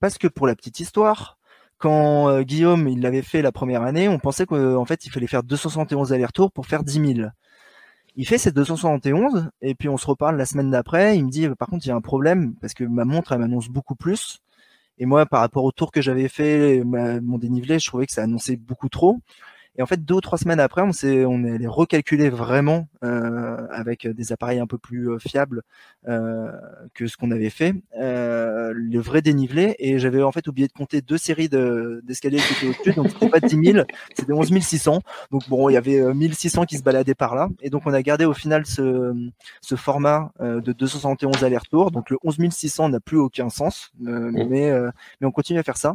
[0.00, 1.38] Parce que pour la petite histoire,
[1.78, 5.26] quand euh, Guillaume il l'avait fait la première année, on pensait qu'en fait il fallait
[5.26, 7.28] faire 271 allers-retours pour faire 10 000.
[8.16, 11.18] Il fait ses 271 et puis on se reparle la semaine d'après.
[11.18, 13.40] Il me dit par contre il y a un problème parce que ma montre elle
[13.40, 14.40] m'annonce beaucoup plus
[14.98, 18.22] et moi par rapport au tour que j'avais fait, mon dénivelé, je trouvais que ça
[18.22, 19.18] annonçait beaucoup trop.
[19.76, 22.86] Et en fait, deux ou trois semaines après, on s'est, on est allé recalculer vraiment
[23.02, 25.62] euh, avec des appareils un peu plus euh, fiables
[26.06, 26.52] euh,
[26.94, 29.74] que ce qu'on avait fait, le vrai dénivelé.
[29.80, 32.92] Et j'avais en fait oublié de compter deux séries de, d'escaliers qui étaient au-dessus.
[32.92, 35.00] Donc c'était pas 10 000, c'était 11 600.
[35.32, 37.48] Donc bon, il y avait 1600 qui se baladaient par là.
[37.60, 39.12] Et donc on a gardé au final ce,
[39.60, 41.90] ce format de 271 allers-retours.
[41.90, 44.46] Donc le 11 600 n'a plus aucun sens, mmh.
[44.48, 44.70] mais
[45.20, 45.94] mais on continue à faire ça.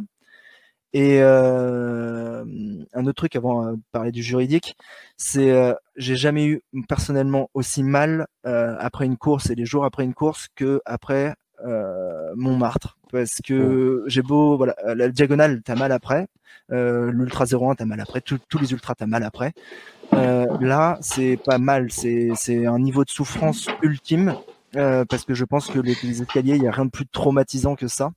[0.92, 2.44] Et euh,
[2.92, 4.76] un autre truc avant de parler du juridique,
[5.16, 9.84] c'est euh, j'ai jamais eu personnellement aussi mal euh, après une course et les jours
[9.84, 11.34] après une course que après
[11.64, 16.26] euh, Montmartre, parce que j'ai beau voilà la diagonale t'as mal après,
[16.72, 19.52] euh, l'ultra 01 t'as mal après, tous les ultras t'as mal après.
[20.12, 24.34] là c'est pas mal, c'est c'est un niveau de souffrance ultime
[24.76, 27.74] euh, parce que je pense que les, escaliers, il y a rien de plus traumatisant
[27.74, 28.12] que ça.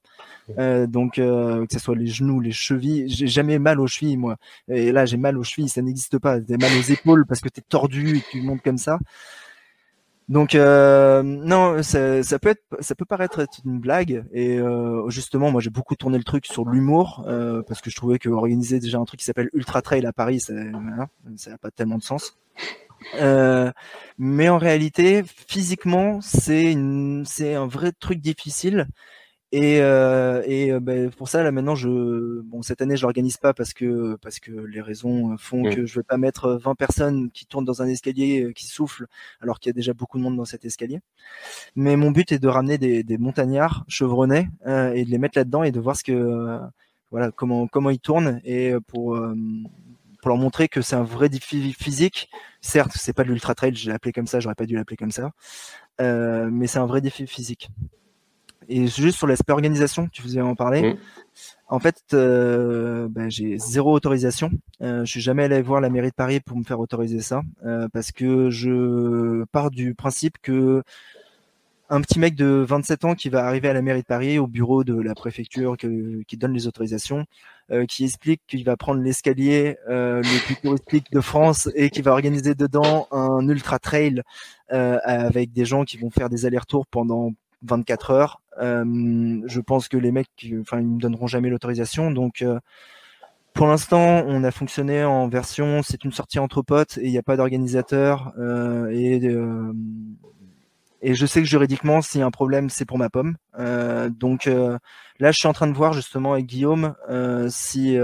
[0.59, 4.17] Euh, donc euh, que ce soit les genoux, les chevilles, j'ai jamais mal aux chevilles
[4.17, 4.37] moi.
[4.67, 6.39] Et là j'ai mal aux chevilles, ça n'existe pas.
[6.47, 8.99] J'ai mal aux épaules parce que t'es tordu et que tu montes comme ça.
[10.29, 14.23] Donc non, ça, ça, peut être, ça peut paraître être une blague.
[14.31, 14.59] Et
[15.07, 17.23] justement, moi j'ai beaucoup tourné le truc sur l'humour
[17.67, 20.39] parce que je trouvais que organiser déjà un truc qui s'appelle Ultra Trail à Paris,
[20.39, 22.37] ça n'a pas tellement de sens.
[23.15, 23.71] Euh,
[24.17, 28.87] mais en réalité, physiquement, c'est un vrai truc difficile.
[29.55, 33.37] Et, euh, et euh, ben, pour ça, là maintenant, je, bon, cette année, je l'organise
[33.37, 35.75] pas parce que parce que les raisons font mmh.
[35.75, 39.05] que je vais pas mettre 20 personnes qui tournent dans un escalier qui soufflent,
[39.41, 41.01] alors qu'il y a déjà beaucoup de monde dans cet escalier.
[41.75, 45.61] Mais mon but est de ramener des, des montagnards chevronnés et de les mettre là-dedans
[45.63, 46.59] et de voir ce que
[47.11, 49.15] voilà comment comment ils tournent et pour
[50.23, 52.29] pour leur montrer que c'est un vrai défi physique.
[52.61, 54.95] Certes, c'est pas de l'ultra trail, je l'ai appelé comme ça, j'aurais pas dû l'appeler
[54.95, 55.31] comme ça,
[55.99, 57.69] euh, mais c'est un vrai défi physique.
[58.69, 60.95] Et juste sur l'aspect organisation, tu faisais en parler.
[61.67, 64.49] En fait, euh, ben, j'ai zéro autorisation.
[64.81, 67.41] Euh, je suis jamais allé voir la mairie de Paris pour me faire autoriser ça,
[67.65, 70.83] euh, parce que je pars du principe que
[71.89, 74.47] un petit mec de 27 ans qui va arriver à la mairie de Paris, au
[74.47, 77.25] bureau de la préfecture qui donne les autorisations,
[77.71, 82.01] euh, qui explique qu'il va prendre l'escalier euh, le plus touristique de France et qui
[82.01, 84.21] va organiser dedans un ultra trail
[84.73, 88.41] euh, avec des gens qui vont faire des allers-retours pendant 24 heures.
[88.59, 90.27] je pense que les mecs,
[90.59, 92.11] enfin, ils me donneront jamais l'autorisation.
[92.11, 92.43] Donc,
[93.53, 97.17] pour l'instant, on a fonctionné en version, c'est une sortie entre potes et il n'y
[97.17, 98.33] a pas d'organisateur.
[98.91, 99.21] et
[101.05, 103.35] et je sais que juridiquement, s'il y a un problème, c'est pour ma pomme.
[103.59, 104.77] Euh, donc euh,
[105.19, 107.97] là, je suis en train de voir justement avec Guillaume euh, si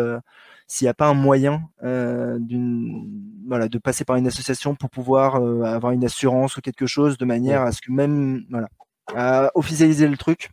[0.68, 3.10] s'il n'y a pas un moyen d'une
[3.48, 5.36] voilà de passer par une association pour pouvoir
[5.66, 8.68] avoir une assurance ou quelque chose de manière à ce que même voilà
[9.16, 10.52] à officialiser le truc.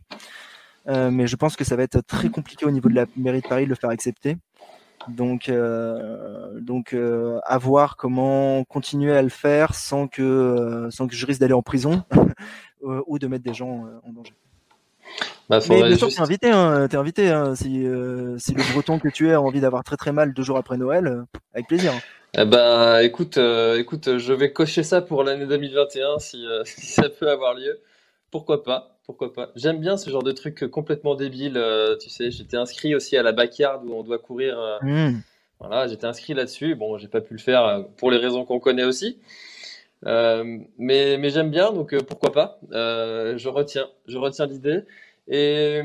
[0.87, 3.47] mais je pense que ça va être très compliqué au niveau de la mairie de
[3.47, 4.37] Paris de le faire accepter.
[5.07, 11.07] Donc, euh, donc euh, à voir comment continuer à le faire sans que, euh, sans
[11.07, 12.03] que je risque d'aller en prison
[12.81, 14.33] ou de mettre des gens en danger.
[15.49, 17.29] Bah, Mais bien sûr, t'es invité, hein, es invité.
[17.29, 17.85] Hein, si,
[18.37, 20.77] si le breton que tu es a envie d'avoir très très mal deux jours après
[20.77, 21.23] Noël,
[21.53, 21.93] avec plaisir.
[22.37, 23.37] Eh bah, écoute,
[23.77, 27.79] écoute, je vais cocher ça pour l'année 2021 si, si, ça peut avoir lieu.
[28.31, 29.51] Pourquoi pas pourquoi pas.
[29.55, 31.55] J'aime bien ce genre de truc complètement débile.
[31.55, 34.59] Euh, tu sais, j'étais inscrit aussi à la backyard où on doit courir.
[34.59, 35.21] Euh, hmm.
[35.61, 36.75] Voilà, j'étais inscrit là-dessus.
[36.75, 39.17] Bon, j'ai pas pu le faire euh, pour les raisons qu'on connaît aussi.
[40.03, 42.59] Mais mais j'aime bien, donc pourquoi pas.
[42.71, 44.83] je retiens, je retiens l'idée.
[45.27, 45.81] Et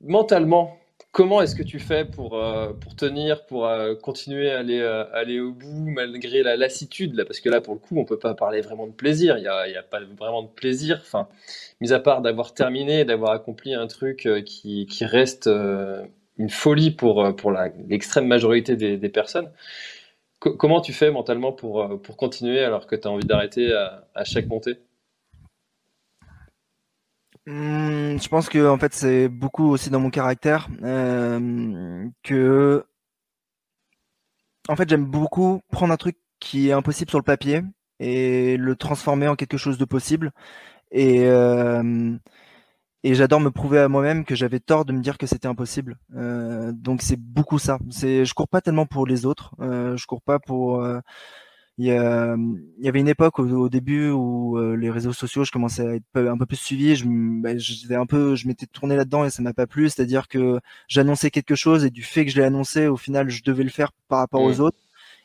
[0.00, 0.78] mentalement,
[1.12, 5.04] comment est-ce que tu fais pour, euh, pour tenir, pour euh, continuer à aller, euh,
[5.12, 8.34] aller au bout malgré la lassitude Parce que là, pour le coup, on peut pas
[8.34, 9.36] parler vraiment de plaisir.
[9.38, 10.98] Il n'y a, y a, pas vraiment de plaisir.
[11.00, 11.28] Enfin,
[11.80, 15.48] mis à part d'avoir terminé, d'avoir accompli un truc qui, qui reste
[16.38, 17.52] une folie pour, pour
[17.88, 19.50] l'extrême majorité des personnes.
[20.38, 24.46] Comment tu fais mentalement pour, pour continuer alors que tu as envie d'arrêter à, chaque
[24.46, 24.78] montée?
[27.46, 32.84] Mmh, je pense que en fait c'est beaucoup aussi dans mon caractère euh, que
[34.68, 37.62] en fait j'aime beaucoup prendre un truc qui est impossible sur le papier
[38.00, 40.32] et le transformer en quelque chose de possible.
[40.90, 42.16] Et euh,
[43.04, 45.98] et j'adore me prouver à moi-même que j'avais tort de me dire que c'était impossible
[46.16, 50.22] euh, donc c'est beaucoup ça c'est je cours pas tellement pour les autres je cours
[50.22, 50.82] pas pour
[51.78, 55.44] il y, a, il y avait une époque au, début où euh, les réseaux sociaux,
[55.44, 56.96] je commençais à être un peu plus suivi.
[56.96, 59.88] Je, bah, un peu, je m'étais tourné là-dedans et ça m'a pas plu.
[59.88, 63.44] C'est-à-dire que j'annonçais quelque chose et du fait que je l'ai annoncé, au final, je
[63.44, 64.60] devais le faire par rapport aux mmh.
[64.60, 64.78] autres.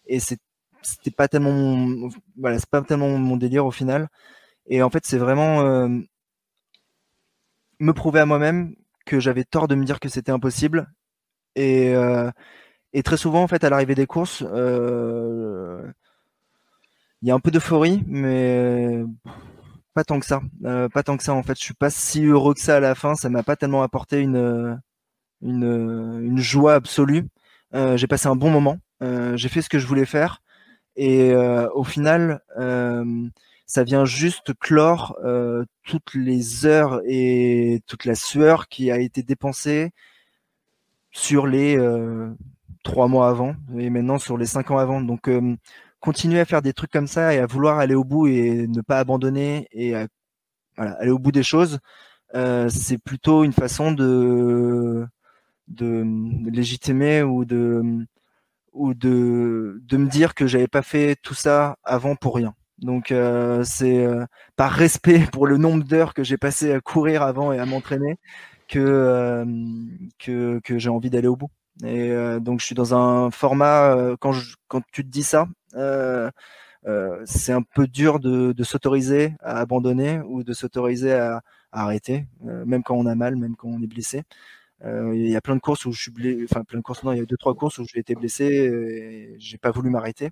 [0.05, 0.37] Et c'est,
[0.83, 4.09] c'était pas tellement, mon, voilà, c'est pas tellement mon délire au final.
[4.67, 5.89] Et en fait, c'est vraiment euh,
[7.79, 10.87] me prouver à moi-même que j'avais tort de me dire que c'était impossible.
[11.55, 12.31] Et, euh,
[12.93, 14.43] et très souvent, en fait, à l'arrivée des courses.
[14.45, 15.81] Euh,
[17.21, 19.01] il y a un peu d'euphorie, mais
[19.93, 20.41] pas tant que ça.
[20.65, 21.57] Euh, pas tant que ça en fait.
[21.57, 23.15] Je suis pas si heureux que ça à la fin.
[23.15, 24.79] Ça m'a pas tellement apporté une
[25.41, 27.27] une, une joie absolue.
[27.75, 28.77] Euh, j'ai passé un bon moment.
[29.01, 30.41] Euh, j'ai fait ce que je voulais faire
[30.95, 31.33] et
[31.73, 32.41] au final,
[33.65, 35.17] ça vient juste clore
[35.83, 39.91] toutes les heures et toute la sueur qui a été dépensée
[41.11, 41.77] sur les
[42.83, 45.01] trois mois avant et maintenant sur les cinq ans avant.
[45.01, 45.29] Donc
[46.03, 48.81] continuer à faire des trucs comme ça et à vouloir aller au bout et ne
[48.81, 50.07] pas abandonner et à,
[50.75, 51.79] voilà, aller au bout des choses,
[52.35, 55.07] euh, c'est plutôt une façon de,
[55.69, 56.03] de,
[56.49, 57.81] légitimer ou de
[58.73, 62.55] ou de, de me dire que j'avais pas fait tout ça avant pour rien.
[62.83, 64.25] Donc euh, c'est euh,
[64.55, 68.17] par respect pour le nombre d'heures que j'ai passé à courir avant et à m'entraîner
[68.67, 69.45] que, euh,
[70.19, 71.49] que, j'ai envie d'aller au bout.
[71.83, 74.33] Et donc je suis dans un format quand
[74.67, 75.47] quand tu te dis ça,
[77.25, 82.95] c'est un peu dur de, s'autoriser à abandonner ou de s'autoriser à, arrêter, même quand
[82.95, 84.21] on a mal, même quand on est blessé.
[84.85, 87.13] Il y a plein de courses où je suis blessé, enfin plein de courses, non,
[87.13, 90.29] il y a deux trois courses où j'ai été blessé, et j'ai pas voulu m'arrêter.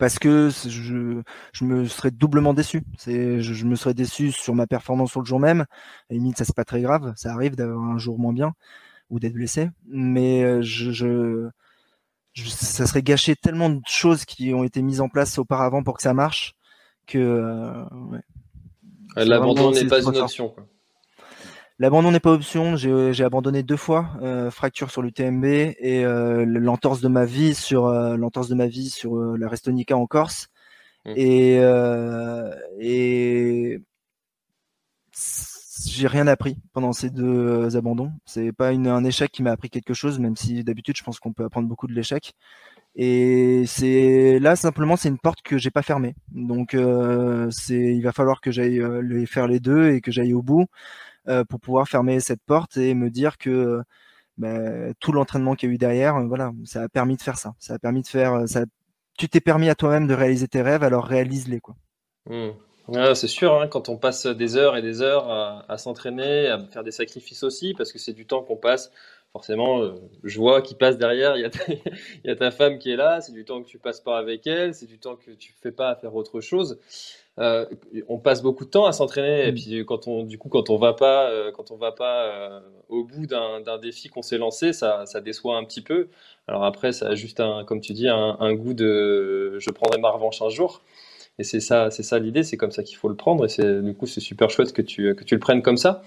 [0.00, 1.20] Parce que je,
[1.52, 2.82] je, me serais doublement déçu.
[2.96, 5.66] C'est, je, je, me serais déçu sur ma performance sur le jour même.
[6.10, 8.54] À limite, ça c'est pas très grave, ça arrive d'avoir un jour moins bien
[9.10, 9.68] ou d'être blessé.
[9.86, 11.50] Mais euh, je, je,
[12.48, 16.02] ça serait gâcher tellement de choses qui ont été mises en place auparavant pour que
[16.02, 16.54] ça marche
[17.06, 19.24] que euh, ouais.
[19.24, 20.54] l'abandon n'est pas une option.
[21.80, 22.76] L'abandon n'est pas option.
[22.76, 27.86] J'ai abandonné deux fois, euh, fracture sur l'UTMB et euh, l'entorse de ma vie sur
[27.86, 30.48] euh, l'entorse de ma vie sur euh, la Restonica en Corse.
[31.06, 31.12] Mmh.
[31.16, 31.54] Et
[32.78, 33.80] et
[35.86, 38.12] j'ai rien appris pendant ces deux euh, abandons.
[38.26, 41.18] C'est pas une, un échec qui m'a appris quelque chose, même si d'habitude je pense
[41.18, 42.34] qu'on peut apprendre beaucoup de l'échec.
[42.96, 46.14] Et c'est là simplement c'est une porte que j'ai pas fermée.
[46.32, 50.10] Donc euh, c'est il va falloir que j'aille euh, les faire les deux et que
[50.10, 50.66] j'aille au bout euh,
[51.48, 53.82] pour pouvoir fermer cette porte et me dire que
[54.38, 57.54] bah, tout l'entraînement qu'il y a eu derrière, voilà, ça a permis de faire ça.
[57.58, 58.64] Ça a permis de faire ça.
[59.18, 61.76] Tu t'es permis à toi-même de réaliser tes rêves, alors réalise-les quoi.
[62.26, 63.14] Mmh.
[63.14, 66.84] c'est sûr, hein, quand on passe des heures et des heures à, s'entraîner, à faire
[66.84, 68.90] des sacrifices aussi, parce que c'est du temps qu'on passe.
[69.32, 71.80] Forcément, euh, je vois qui passe derrière, il y, a ta, il
[72.24, 74.44] y, a ta, femme qui est là, c'est du temps que tu passes pas avec
[74.48, 76.80] elle, c'est du temps que tu fais pas à faire autre chose.
[77.38, 77.64] Euh,
[78.08, 79.54] on passe beaucoup de temps à s'entraîner et mm.
[79.54, 83.04] puis quand on du coup quand on va pas euh, quand on va pas au
[83.04, 86.08] bout d'un défi qu'on s'est lancé ça, ça, déçoit un petit peu
[86.48, 89.98] alors après ça a juste un comme tu dis un, un goût de je prendrai
[90.00, 90.82] ma revanche un jour
[91.38, 93.46] et c'est ça, c'est ça l'idée, c'est comme ça qu'il faut le prendre.
[93.46, 96.02] Et c'est du coup, c'est super chouette que tu que tu le prennes comme ça.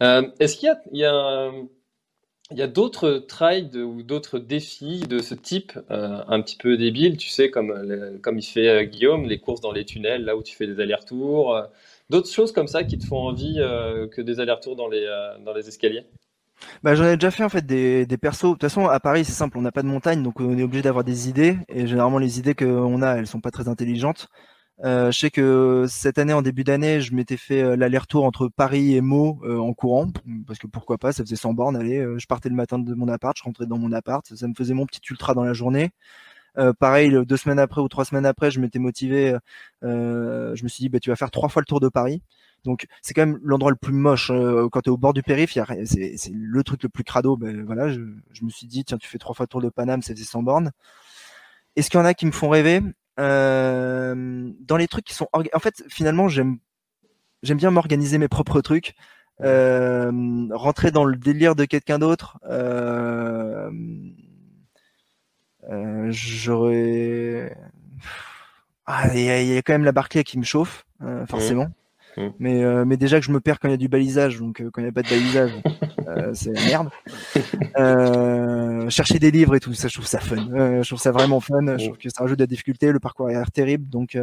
[0.00, 1.50] Est-ce qu'il y a, il y a,
[2.50, 6.76] il y a d'autres trails ou d'autres défis de ce type, euh, un petit peu
[6.76, 10.36] débiles, tu sais, comme comme il fait euh, Guillaume, les courses dans les tunnels, là
[10.36, 11.56] où tu fais des allers-retours,
[12.10, 13.56] d'autres choses comme ça qui te font envie
[14.12, 15.06] que des allers-retours dans les
[15.44, 16.04] dans les escaliers?
[16.82, 18.44] Bah, j'en ai déjà fait en fait des, des persos.
[18.44, 20.62] De toute façon, à Paris, c'est simple, on n'a pas de montagne, donc on est
[20.62, 21.58] obligé d'avoir des idées.
[21.68, 24.28] Et généralement, les idées qu'on a, elles sont pas très intelligentes.
[24.84, 28.48] Euh, je sais que cette année, en début d'année, je m'étais fait euh, l'aller-retour entre
[28.48, 30.08] Paris et Meaux euh, en courant,
[30.46, 31.76] parce que pourquoi pas, ça faisait 100 bornes.
[31.76, 34.54] Allez, je partais le matin de mon appart, je rentrais dans mon appart, ça me
[34.54, 35.90] faisait mon petit ultra dans la journée.
[36.78, 39.36] pareil, deux semaines après ou trois semaines après, je m'étais motivé.
[39.82, 42.22] je me suis dit, bah, tu vas faire trois fois le tour de Paris.
[42.64, 44.28] Donc c'est quand même l'endroit le plus moche
[44.72, 45.52] quand tu es au bord du périph.
[45.84, 47.36] C'est le truc le plus crado.
[47.36, 48.00] Ben voilà, je,
[48.32, 50.24] je, me suis dit tiens tu fais trois fois le tour de Paname, ça faisait
[50.24, 50.70] 100 bornes.
[51.76, 52.82] Est-ce qu'il y en a qui me font rêver?
[52.82, 56.58] euh, dans les trucs qui sont en fait finalement j'aime
[57.42, 58.94] j'aime bien m'organiser mes propres trucs.
[59.42, 63.70] Euh, rentrer dans le délire de quelqu'un d'autre euh,
[65.70, 67.56] euh j'aurais
[68.84, 71.68] ah il y, a quand même la Barclay qui me chauffe euh, forcément.
[72.16, 72.28] Mmh.
[72.40, 74.60] Mais, euh, mais déjà que je me perds quand il y a du balisage, donc
[74.60, 75.52] euh, quand il n'y a pas de balisage,
[76.16, 76.88] euh, c'est la
[77.76, 78.90] merde.
[78.90, 80.36] chercher des livres et tout ça, je trouve ça fun.
[80.36, 81.78] je trouve ça vraiment fun.
[81.78, 82.92] Je trouve que ça rajoute de la difficulté.
[82.92, 84.18] Le parcours l'air terrible, donc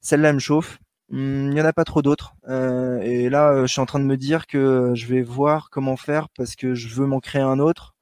[0.00, 0.78] celle-là me chauffe.
[1.10, 2.34] Mmh, il n'y en a pas trop d'autres.
[2.48, 6.28] et là, je suis en train de me dire que je vais voir comment faire
[6.36, 7.94] parce que je veux m'en créer un autre.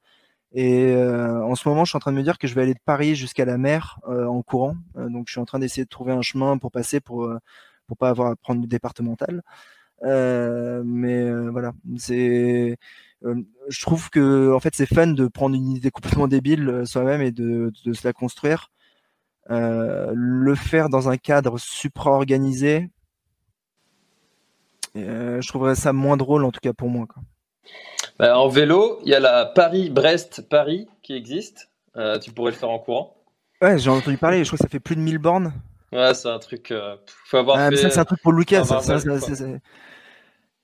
[0.53, 2.73] Et en ce moment, je suis en train de me dire que je vais aller
[2.73, 4.75] de Paris jusqu'à la mer en courant.
[4.95, 7.31] donc, je suis en train d'essayer de trouver un chemin pour passer pour
[7.91, 9.41] pour pas avoir à prendre du départemental.
[10.03, 12.77] Euh, mais euh, voilà, c'est
[13.23, 13.35] euh,
[13.67, 17.31] je trouve que en fait c'est fun de prendre une idée complètement débile soi-même et
[17.31, 18.71] de, de, se la construire.
[19.49, 22.89] le faire dans un cadre supra-organisé,
[24.95, 27.05] je trouverais ça moins drôle en tout cas pour moi.
[27.05, 27.21] Quoi.
[28.17, 31.69] Bah, en vélo, il y a la Paris-Brest-Paris qui existe.
[32.21, 33.15] tu pourrais le faire en courant.
[33.61, 34.43] Ouais, j'ai entendu parler.
[34.43, 35.53] Je crois que ça fait plus de 1000 bornes.
[35.91, 36.71] Ouais, c'est un truc.
[36.71, 36.95] Euh,
[37.25, 37.77] faut avoir ah, fait...
[37.77, 38.63] ça, c'est un truc pour Lucas.
[38.63, 38.97] Ça, ça,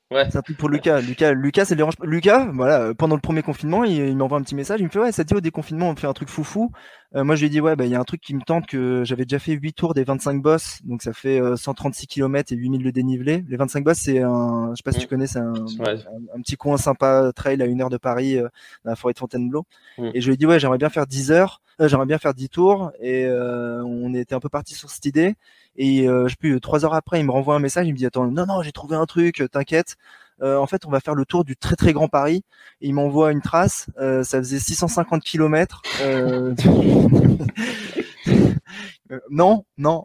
[0.09, 0.29] Ouais.
[0.29, 1.01] Truc pour Lucas.
[1.01, 2.05] Lucas, Lucas, ça dérange pas.
[2.05, 4.79] Lucas, voilà, euh, pendant le premier confinement, il, m'envoie un petit message.
[4.79, 6.71] Il me fait ouais, ça dit au déconfinement, on fait un truc foufou.
[7.15, 8.41] Euh, moi, je lui ai dit ouais, bah il y a un truc qui me
[8.41, 12.51] tente que j'avais déjà fait 8 tours des 25 boss, donc ça fait 136 km
[12.51, 13.45] et 8000 de dénivelé.
[13.47, 15.09] Les 25 boss, c'est un, je sais pas si tu mm.
[15.09, 18.95] connais, c'est un, un, petit coin sympa, trail à une heure de Paris, dans la
[18.95, 19.65] forêt de Fontainebleau.
[19.97, 20.09] Mm.
[20.13, 22.49] Et je lui ai dit ouais, j'aimerais bien faire 10 heures, j'aimerais bien faire 10
[22.49, 25.35] tours, et on était un peu parti sur cette idée.
[25.77, 27.97] Et euh, je sais plus, trois heures après, il me renvoie un message, il me
[27.97, 29.95] dit attends, non non, j'ai trouvé un truc, t'inquiète.
[30.41, 32.43] Euh, en fait, on va faire le tour du très très grand Paris.
[32.81, 33.87] Et il m'envoie une trace.
[33.99, 35.81] Euh, ça faisait 650 km.
[36.01, 36.53] Euh...
[39.29, 40.03] non, non.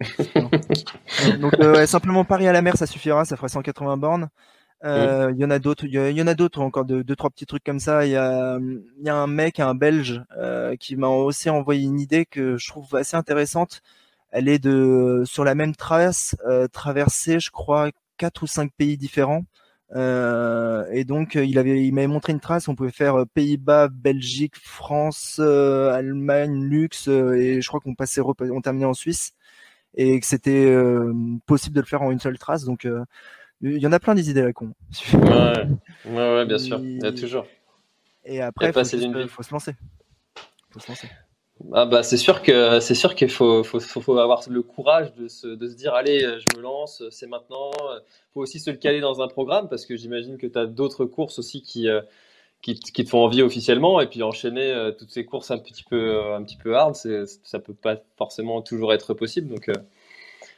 [1.40, 1.54] Donc
[1.86, 3.24] simplement Paris à la mer, ça suffira.
[3.24, 4.28] Ça fera 180 bornes.
[4.84, 5.84] Il y en a d'autres.
[5.84, 8.06] Il y, en a d'autres encore, deux, deux, trois petits trucs comme ça.
[8.06, 8.58] Il y a,
[9.02, 10.22] y a un mec, un Belge,
[10.80, 13.82] qui m'a aussi envoyé une idée que je trouve assez intéressante.
[14.32, 18.96] Elle est de sur la même trace, euh, traversée, je crois, quatre ou cinq pays
[18.96, 19.44] différents.
[19.94, 22.68] Euh, et donc il avait, il m'avait montré une trace.
[22.68, 28.60] On pouvait faire euh, Pays-Bas, Belgique, France, Allemagne, Luxe, et je crois qu'on passait, on
[28.60, 29.32] terminait en Suisse,
[29.94, 30.74] et que c'était
[31.46, 32.64] possible de le faire en une seule trace.
[32.64, 32.86] Donc
[33.60, 34.72] il y en a plein des idées là con.
[35.14, 35.66] Ouais,
[36.06, 36.80] ouais, ouais, bien sûr.
[36.80, 37.46] Il y a toujours.
[38.24, 38.80] Et après, il faut,
[39.28, 39.74] faut, se lancer.
[40.70, 41.08] Faut se lancer.
[41.72, 45.28] Ah bah c'est sûr que c'est sûr qu'il faut, faut, faut, avoir le courage de
[45.28, 47.70] se, de se dire allez je me lance c'est maintenant
[48.32, 51.04] faut aussi se le caler dans un programme parce que j'imagine que tu as d'autres
[51.04, 52.00] courses aussi qui, euh,
[52.62, 55.84] qui, qui, te font envie officiellement et puis enchaîner euh, toutes ces courses un petit
[55.84, 59.74] peu un petit peu hard ça peut pas forcément toujours être possible donc euh,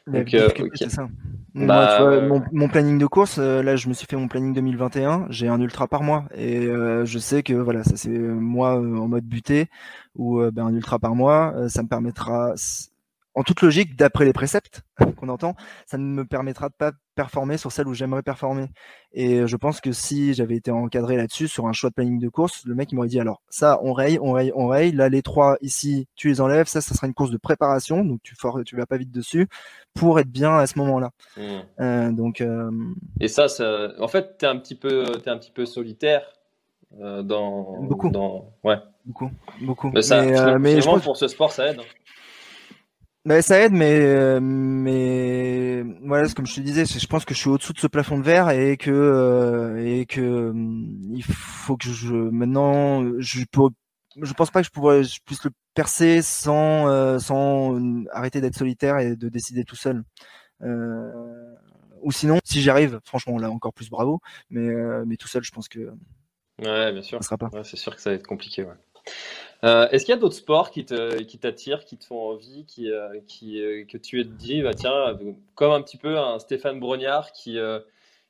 [0.07, 0.49] donc, euh,
[0.89, 1.09] ça.
[1.55, 2.21] Bah,
[2.53, 5.27] mon, planning de course, euh, là, je me suis fait mon planning 2021.
[5.31, 9.09] J'ai un ultra par mois et euh, je sais que voilà, ça c'est moi en
[9.09, 9.69] mode buté
[10.17, 11.55] ou ben, un ultra par mois.
[11.69, 12.55] ça me permettra
[13.35, 14.82] en toute logique, d'après les préceptes
[15.16, 15.55] qu'on entend,
[15.87, 18.66] ça ne me permettra de pas performer sur celle où j'aimerais performer.
[19.12, 22.28] Et je pense que si j'avais été encadré là-dessus, sur un choix de planning de
[22.28, 24.93] course, le mec il m'aurait dit alors ça, on raye, on raye, on raye.
[24.93, 26.66] Là, les trois ici, tu les enlèves.
[26.66, 29.49] Ça, ça sera une course de préparation, donc tu tu vas pas vite dessus
[29.95, 31.11] pour être bien à ce moment-là.
[31.37, 31.43] Mmh.
[31.80, 32.41] Euh, donc.
[32.41, 32.70] Euh...
[33.20, 36.22] Et ça, ça, en fait, t'es un petit peu, es un petit peu solitaire.
[37.01, 39.28] Euh, dans beaucoup dans ouais beaucoup
[39.62, 41.03] beaucoup mais ça mais, mais je pense...
[41.03, 41.80] pour ce sport ça aide
[43.27, 47.39] Ben, ça aide, mais euh, mais voilà, comme je te disais, je pense que je
[47.39, 51.79] suis au-dessous de ce plafond de verre et que euh, et que hum, il faut
[51.79, 53.62] que je maintenant je peux
[54.20, 57.81] je pense pas que je pourrais je puisse le percer sans euh, sans
[58.12, 60.05] arrêter d'être solitaire et de décider tout seul.
[62.03, 64.20] ou sinon, si j'y arrive, franchement, là encore plus bravo,
[64.51, 64.68] mais
[65.07, 65.79] mais tout seul, je pense que
[66.59, 67.49] ouais, bien sûr, ça sera pas.
[67.55, 68.64] Ouais, c'est sûr que ça va être compliqué.
[68.64, 68.75] Ouais.
[69.65, 73.09] Euh, est-ce qu'il y a d'autres sports qui t'attirent, qui, te font envie, qui, euh,
[73.27, 75.19] qui euh, que tu te dis, bah, tiens,
[75.55, 77.59] comme un petit peu un Stéphane Brognard qui,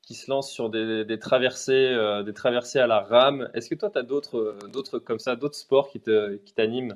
[0.03, 3.51] qui se lance sur des, des traversées, des traversées à la rame.
[3.55, 6.95] Est-ce que toi, tu as d'autres, d'autres comme ça, d'autres sports qui, qui t'animent,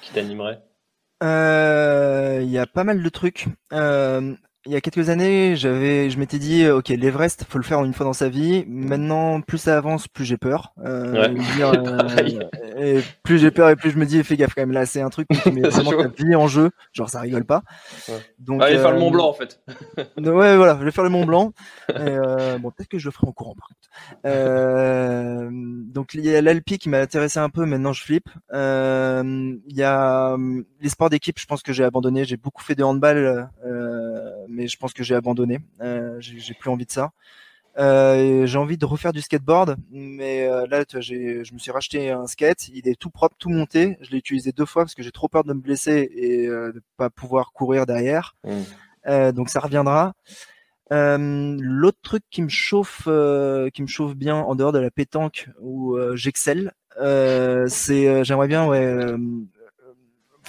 [0.00, 0.60] qui t'animeraient?
[1.22, 3.48] Il y a pas mal de trucs
[4.66, 7.94] il y a quelques années, j'avais, je m'étais dit, ok, l'Everest, faut le faire une
[7.94, 8.64] fois dans sa vie.
[8.66, 10.72] Maintenant, plus ça avance, plus j'ai peur.
[10.84, 11.34] Euh,
[12.76, 14.72] et plus j'ai peur et plus je me dis, fais gaffe quand même.
[14.72, 16.70] Là, c'est un truc qui met vraiment ta vie en jeu.
[16.92, 17.62] Genre, ça rigole pas.
[18.38, 19.60] Donc, allez faire le Mont Blanc en fait.
[20.18, 21.52] ouais, voilà, je vais faire le Mont Blanc.
[21.90, 23.88] Et, bon, peut-être que je le ferai en courant par contre.
[25.92, 27.64] donc, il y a l'Alpi qui m'a intéressé un peu.
[27.64, 28.28] Maintenant, je flippe.
[28.52, 30.36] Il y a
[30.80, 31.38] les sports d'équipe.
[31.38, 32.24] Je pense que j'ai abandonné.
[32.24, 33.50] J'ai beaucoup fait de handball
[34.48, 35.60] mais je pense que j'ai abandonné.
[35.80, 37.12] Euh, j'ai plus envie de ça.
[37.78, 42.26] Euh, j'ai envie de refaire du skateboard, mais euh, là, je me suis racheté un
[42.26, 42.68] skate.
[42.68, 43.98] Il est tout propre, tout monté.
[44.00, 46.82] Je l'ai utilisé deux fois parce que j'ai trop peur de me blesser et de
[46.96, 48.36] pas pouvoir courir derrière.
[48.44, 49.32] Mmh.
[49.32, 50.14] donc ça reviendra.
[50.90, 55.96] L'autre truc qui me chauffe, qui me chauffe bien en dehors de la pétanque où
[56.14, 59.14] j'excelle, c'est j'aimerais bien ouais,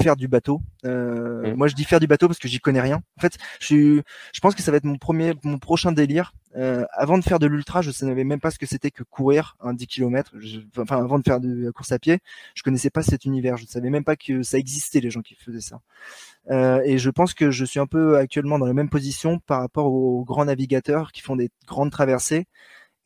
[0.04, 0.62] faire du bateau.
[0.86, 1.56] Euh, mmh.
[1.56, 3.02] Moi, je dis faire du bateau parce que j'y connais rien.
[3.18, 4.02] En fait, je,
[4.34, 6.34] je pense que ça va être mon premier, mon prochain délire.
[6.58, 9.56] Euh, avant de faire de l'ultra, je savais même pas ce que c'était que courir
[9.60, 10.34] un 10 km.
[10.78, 12.20] enfin, avant de faire de la course à pied,
[12.56, 13.58] je connaissais pas cet univers.
[13.58, 15.82] Je ne savais même pas que ça existait les gens qui faisaient ça.
[16.50, 19.60] Euh, et je pense que je suis un peu actuellement dans la même position par
[19.60, 22.48] rapport aux grands navigateurs qui font des grandes traversées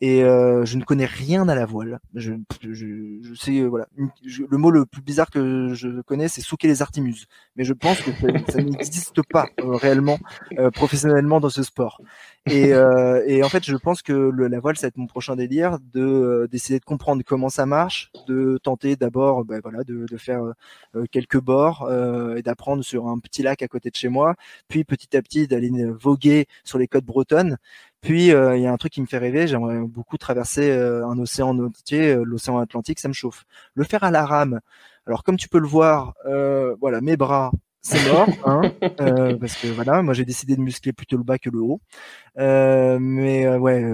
[0.01, 1.99] et euh, je ne connais rien à la voile.
[2.15, 6.41] Je, je, je sais euh, voilà, le mot le plus bizarre que je connais, c'est
[6.41, 7.27] souquer les artimuses.
[7.55, 8.09] Mais je pense que
[8.51, 10.17] ça, n'existe pas euh, réellement
[10.73, 12.01] professionnellement dans ce sport.
[12.49, 12.69] Et,
[13.27, 16.49] et, en fait, je pense que la voile, ça va être mon prochain délire, de
[16.51, 20.41] d'essayer de comprendre comment ça marche, de tenter d'abord, ben voilà, de, de faire
[21.11, 21.87] quelques bords
[22.35, 24.33] et d'apprendre sur un petit lac à côté de chez moi,
[24.67, 27.57] puis petit à petit d'aller voguer sur les côtes bretonnes
[28.01, 31.05] puis euh, il y a un truc qui me fait rêver, j'aimerais beaucoup traverser euh,
[31.07, 33.45] un océan entier, euh, l'océan Atlantique, ça me chauffe.
[33.75, 34.59] Le faire à la rame.
[35.05, 36.15] Alors comme tu peux le voir,
[36.79, 38.61] voilà, mes bras, c'est mort, hein,
[39.39, 41.81] parce que voilà, moi j'ai décidé de muscler plutôt le bas que le haut.
[42.37, 43.85] mais ouais,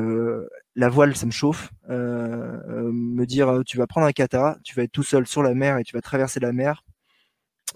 [0.76, 1.72] la voile, ça me chauffe.
[1.90, 5.78] me dire, tu vas prendre un kata, tu vas être tout seul sur la mer
[5.78, 6.84] et tu vas traverser la mer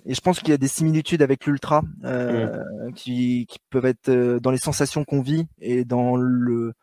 [0.06, 2.58] et je pense qu'il y a des similitudes avec l'ultra euh,
[2.96, 6.74] qui, qui, peuvent être euh, dans les sensations qu'on vit et dans le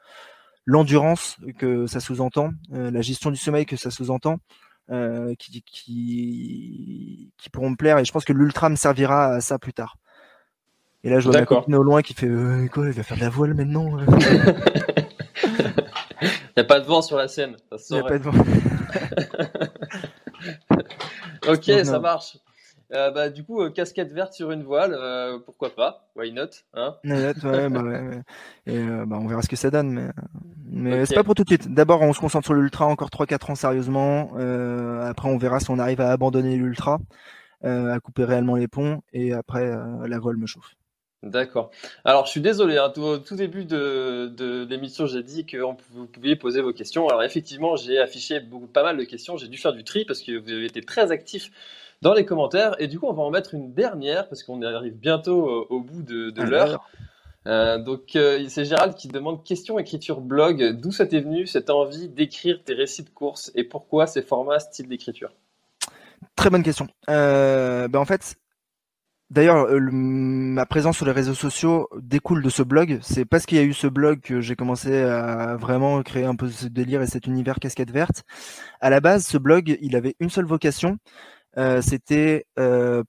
[0.65, 4.37] l'endurance que ça sous-entend, euh, la gestion du sommeil que ça sous-entend,
[4.91, 7.97] euh, qui, qui, qui pourront me plaire.
[7.97, 9.97] Et je pense que l'ultra me servira à ça plus tard.
[11.05, 12.29] Et là, je vois ma copine au loin qui fait
[12.71, 13.97] quoi Il va faire de la voile maintenant
[16.21, 16.27] Il
[16.59, 17.57] n'y a pas de vent sur la scène.
[17.73, 18.33] Il n'y a pas de vent.
[21.49, 22.37] ok, ça marche.
[22.93, 26.09] Euh, bah, du coup, euh, casquette verte sur une voile, euh, pourquoi pas?
[26.17, 26.97] Why not hein?
[27.05, 27.35] Ouais,
[27.69, 28.23] bah, ouais,
[28.67, 30.11] Et bah, on verra ce que ça donne,
[30.71, 31.73] mais, mais c'est pas pour tout de suite.
[31.73, 34.33] D'abord, on se concentre sur l'ultra encore 3-4 ans sérieusement.
[35.03, 36.99] après, on verra si on arrive à abandonner l'ultra,
[37.63, 39.71] à couper réellement les ponts, et après,
[40.07, 40.75] la voile me chauffe.
[41.25, 41.73] D'accord.
[42.05, 46.07] Alors, je suis désolé, hein, tout, tout début de, de l'émission, j'ai dit que vous
[46.07, 47.09] pouviez poser vos questions.
[47.09, 49.37] Alors, effectivement, j'ai affiché beaucoup, pas mal de questions.
[49.37, 51.51] J'ai dû faire du tri parce que vous avez été très actifs
[52.03, 52.75] dans les commentaires.
[52.81, 55.81] Et du coup, on va en mettre une dernière parce qu'on arrive bientôt euh, au
[55.81, 56.89] bout de, de l'heure.
[57.47, 60.79] Euh, donc, euh, c'est Gérald qui demande question écriture blog.
[60.81, 64.59] D'où ça t'est venu cette envie d'écrire tes récits de course et pourquoi ces formats
[64.59, 65.31] style d'écriture?
[66.37, 66.89] Très bonne question.
[67.07, 68.37] ben en fait,
[69.31, 72.99] D'ailleurs, ma présence sur les réseaux sociaux découle de ce blog.
[73.03, 76.35] C'est parce qu'il y a eu ce blog que j'ai commencé à vraiment créer un
[76.35, 78.25] peu ce délire et cet univers casquette verte.
[78.81, 80.97] À la base, ce blog, il avait une seule vocation,
[81.81, 82.47] c'était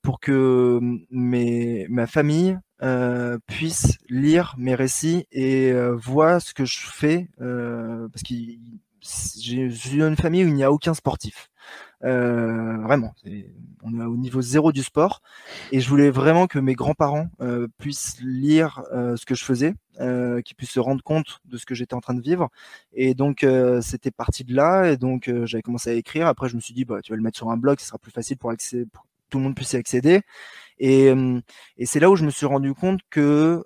[0.02, 0.80] pour que
[1.12, 2.58] mes, ma famille
[3.48, 8.34] puisse lire mes récits et voir ce que je fais, parce que
[9.02, 11.50] j'ai une famille où il n'y a aucun sportif.
[12.04, 13.14] Euh, vraiment,
[13.84, 15.22] on est au niveau zéro du sport.
[15.72, 19.74] Et je voulais vraiment que mes grands-parents euh, puissent lire euh, ce que je faisais,
[20.00, 22.50] euh, qu'ils puissent se rendre compte de ce que j'étais en train de vivre.
[22.94, 24.92] Et donc, euh, c'était parti de là.
[24.92, 26.28] Et donc, j'avais commencé à écrire.
[26.28, 27.98] Après, je me suis dit, bah, tu vas le mettre sur un blog, ce sera
[27.98, 30.22] plus facile pour, accéder, pour que tout le monde puisse y accéder.
[30.80, 31.08] Et,
[31.78, 33.64] et c'est là où je me suis rendu compte que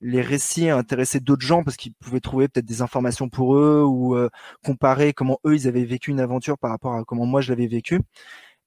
[0.00, 4.14] les récits intéressaient d'autres gens parce qu'ils pouvaient trouver peut-être des informations pour eux ou
[4.14, 4.28] euh,
[4.64, 7.66] comparer comment eux ils avaient vécu une aventure par rapport à comment moi je l'avais
[7.66, 8.00] vécu.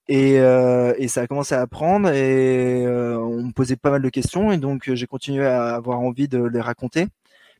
[0.07, 4.01] Et, euh, et, ça a commencé à apprendre et euh, on me posait pas mal
[4.01, 7.07] de questions et donc j'ai continué à avoir envie de les raconter.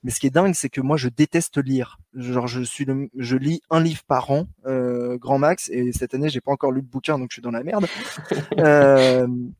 [0.01, 1.99] Mais ce qui est dingue, c'est que moi je déteste lire.
[2.15, 5.69] Genre je suis, je lis un livre par an, grand max.
[5.69, 7.85] Et cette année j'ai pas encore lu de bouquin, donc je suis dans la merde.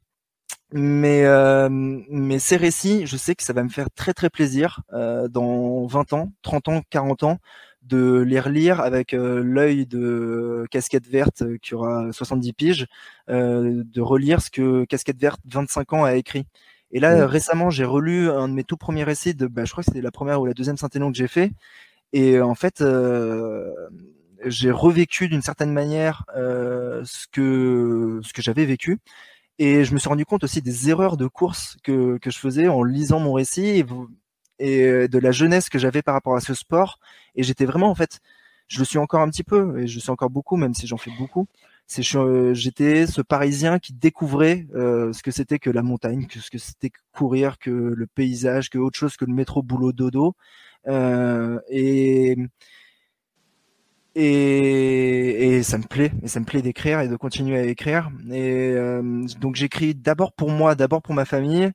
[0.72, 4.82] mais euh, mais ces récits, je sais que ça va me faire très très plaisir
[4.94, 7.40] euh, dans 20 ans, 30 ans, 40 ans
[7.84, 12.88] de les relire avec euh, l'œil de Casquette Verte euh, qui aura 70 piges,
[13.30, 16.46] euh, de relire ce que Casquette Verte 25 ans a écrit.
[16.92, 19.84] Et là récemment, j'ai relu un de mes tout premiers récits de bah, je crois
[19.84, 21.52] que c'était la première ou la deuxième Saint-Élion que j'ai fait.
[22.14, 22.84] Et en fait
[24.46, 29.00] j'ai revécu d'une certaine manière ce que ce que j'avais vécu
[29.60, 32.70] et je me suis rendu compte aussi des erreurs de course que, que je faisais
[32.70, 33.84] en lisant mon récit
[34.60, 36.97] et, euh, de la jeunesse que j'avais par rapport à ce sport.
[37.36, 38.22] Et j'étais vraiment, en fait,
[38.70, 40.97] je le suis encore un petit peu, et je suis encore beaucoup, même si j'en
[40.97, 41.47] fais beaucoup.
[41.88, 46.39] C'est euh, j'étais ce Parisien qui découvrait euh, ce que c'était que la montagne, que
[46.39, 50.36] ce que c'était courir, que le paysage, que autre chose que le métro boulot dodo.
[50.88, 52.38] Et
[54.22, 58.10] et, ça me plaît, et ça me plaît d'écrire et de continuer à écrire.
[58.32, 61.72] Et euh, donc j'écris d'abord pour moi, d'abord pour ma famille,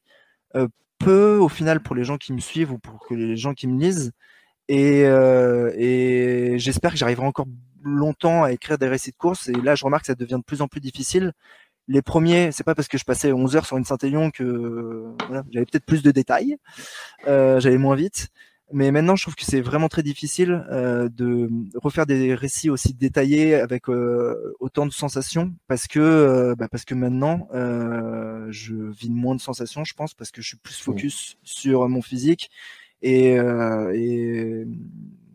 [0.56, 0.68] euh,
[0.98, 3.66] peu au final pour les gens qui me suivent ou pour que les gens qui
[3.66, 4.12] me lisent.
[4.68, 7.46] Et, euh, j'espère que j'arriverai encore
[7.82, 9.48] longtemps à écrire des récits de course.
[9.48, 11.32] Et là, je remarque que ça devient de plus en plus difficile.
[11.88, 15.04] Les premiers, c'est pas parce que je passais 11 heures sur une Saint-Élion que
[15.50, 16.56] j'avais peut-être plus de détails,
[17.26, 18.30] j'allais moins vite.
[18.72, 22.94] Mais maintenant, je trouve que c'est vraiment très difficile euh, de refaire des récits aussi
[22.94, 28.74] détaillés avec euh, autant de sensations parce que euh, bah parce que maintenant, euh, je
[28.74, 32.50] vis moins de sensations, je pense, parce que je suis plus focus sur mon physique
[33.02, 34.66] et, euh, et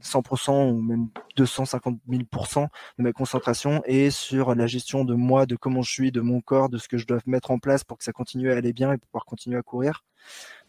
[0.02, 2.68] 100% ou même 250 000%
[2.98, 6.42] de ma concentration et sur la gestion de moi, de comment je suis, de mon
[6.42, 8.74] corps, de ce que je dois mettre en place pour que ça continue à aller
[8.74, 10.04] bien et pouvoir continuer à courir.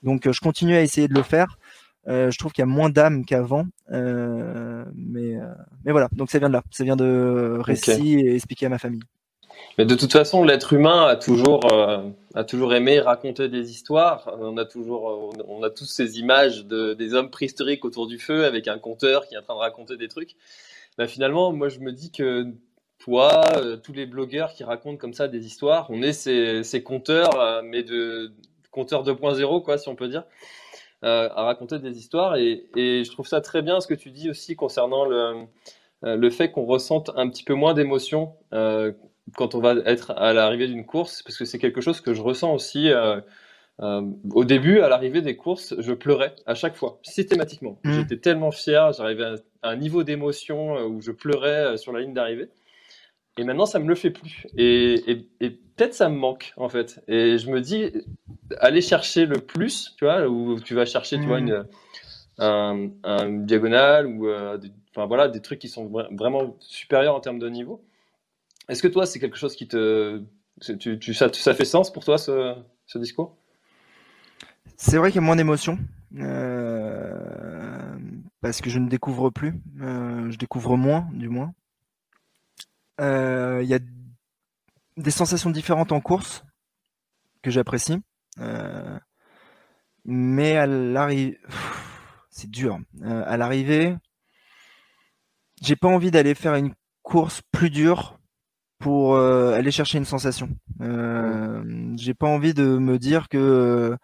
[0.03, 1.59] Donc, je continue à essayer de le faire.
[2.09, 5.45] Euh, je trouve qu'il y a moins d'âme qu'avant, euh, mais euh,
[5.85, 6.09] mais voilà.
[6.13, 9.03] Donc ça vient de là, ça vient de récits et expliquer à ma famille.
[9.77, 11.61] Mais de toute façon, l'être humain a toujours
[12.35, 14.35] a toujours aimé raconter des histoires.
[14.41, 18.47] On a toujours on a tous ces images de des hommes préhistoriques autour du feu
[18.47, 20.37] avec un conteur qui est en train de raconter des trucs.
[20.97, 22.47] Bah, finalement, moi je me dis que
[22.99, 23.43] toi,
[23.83, 27.83] tous les blogueurs qui racontent comme ça des histoires, on est ces, ces conteurs, mais
[27.83, 28.33] de
[28.71, 30.25] compteurs 2.0 quoi, si on peut dire.
[31.03, 32.37] Euh, à raconter des histoires.
[32.37, 35.47] Et, et, je trouve ça très bien ce que tu dis aussi concernant le,
[36.05, 38.93] euh, le fait qu'on ressente un petit peu moins d'émotions euh,
[39.37, 42.23] quand on va être à l'arrivée d'une course, parce que c'est quelque chose que je
[42.23, 42.91] ressens aussi.
[42.91, 43.21] Euh,
[44.35, 47.79] au début, à l'arrivée des courses, je pleurais à chaque fois, systématiquement.
[47.85, 47.93] Mmh.
[47.93, 49.25] J'étais tellement fier, j'arrivais
[49.63, 52.51] à, un niveau d'émotion où je pleurais sur la ligne d'arrivée.
[53.39, 54.47] Et maintenant, ça me le fait plus.
[54.57, 57.03] Et, et, et peut-être ça me manque, en fait.
[57.09, 57.91] Et je me dis,
[58.59, 61.49] aller chercher le plus, tu vois, où tu vas chercher, tu vois, mmh.
[61.49, 61.67] une,
[62.39, 67.21] un, un diagonale ou, euh, des, enfin voilà, des trucs qui sont vraiment supérieurs en
[67.21, 67.83] termes de niveau.
[68.69, 70.23] Est-ce que toi, c'est quelque chose qui te,
[70.79, 72.55] tu, tu, ça, ça fait sens pour toi, ce,
[72.87, 73.37] ce discours?
[74.77, 75.79] C'est vrai qu'il y a moins d'émotions.
[76.19, 77.15] Euh,
[78.41, 81.55] parce que je ne découvre plus, euh, je découvre moins, du moins.
[83.01, 83.79] Euh, il y a
[84.97, 86.45] des sensations différentes en course
[87.43, 88.01] que j'apprécie.
[88.39, 88.99] Euh,
[90.05, 91.39] mais à l'arrivée,
[92.31, 92.79] c'est dur.
[93.03, 93.97] Euh, à l'arrivée,
[95.63, 98.19] j'ai pas envie d'aller faire une course plus dure
[98.79, 100.49] pour euh, aller chercher une sensation.
[100.81, 103.97] Euh, j'ai pas envie de me dire que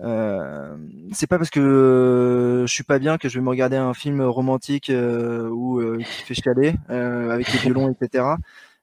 [0.00, 0.76] euh,
[1.12, 4.20] c'est pas parce que je suis pas bien que je vais me regarder un film
[4.22, 8.36] romantique ou qui fait chialer avec les violons, etc.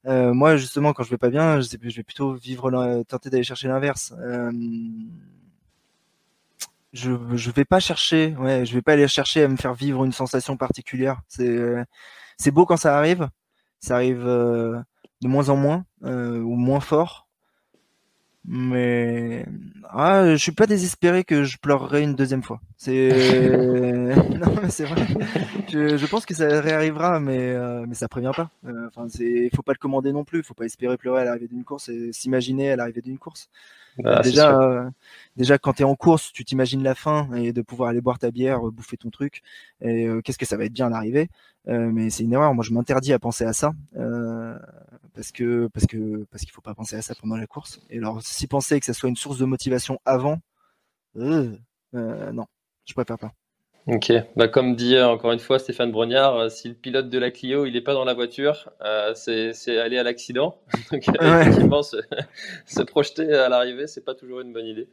[0.07, 3.67] Euh, moi, justement, quand je vais pas bien, je, vais plutôt vivre, tenter d'aller chercher
[3.67, 4.13] l'inverse.
[4.19, 4.51] Euh,
[6.93, 10.03] je je vais pas chercher, ouais, je vais pas aller chercher à me faire vivre
[10.03, 11.21] une sensation particulière.
[11.27, 11.85] C'est
[12.37, 13.29] c'est beau quand ça arrive,
[13.79, 14.79] ça arrive euh,
[15.21, 17.27] de moins en moins ou moins fort.
[18.45, 19.45] Mais
[19.89, 22.59] ah, je suis pas désespéré que je pleurerai une deuxième fois.
[22.83, 23.09] C'est
[24.39, 25.05] non, mais c'est vrai.
[25.69, 28.49] Je, je, pense que ça réarrivera, mais euh, mais ça prévient pas.
[28.65, 30.41] Euh, enfin, c'est faut pas le commander non plus.
[30.41, 33.51] Faut pas espérer pleurer à l'arrivée d'une course et s'imaginer à l'arrivée d'une course.
[34.03, 34.89] Ah, déjà, euh,
[35.37, 38.17] déjà quand tu es en course, tu t'imagines la fin et de pouvoir aller boire
[38.17, 39.43] ta bière, bouffer ton truc.
[39.81, 41.29] Et qu'est-ce que ça va être bien à l'arrivée?
[41.67, 42.55] mais c'est une erreur.
[42.55, 43.73] Moi, je m'interdis à penser à ça
[45.13, 47.79] parce que parce que parce qu'il faut pas penser à ça pendant la course.
[47.91, 50.39] Et alors, si penser que ça soit une source de motivation avant,
[51.17, 51.55] euh,
[51.93, 52.47] euh, non,
[52.85, 53.31] je préfère pas.
[53.87, 57.31] Ok, bah comme dit euh, encore une fois Stéphane Brognard, si le pilote de la
[57.31, 58.69] Clio il n'est pas dans la voiture,
[59.15, 60.57] c'est aller à l'accident.
[60.91, 61.97] Donc effectivement, se,
[62.67, 64.87] se, projeter à l'arrivée, c'est pas toujours une bonne idée.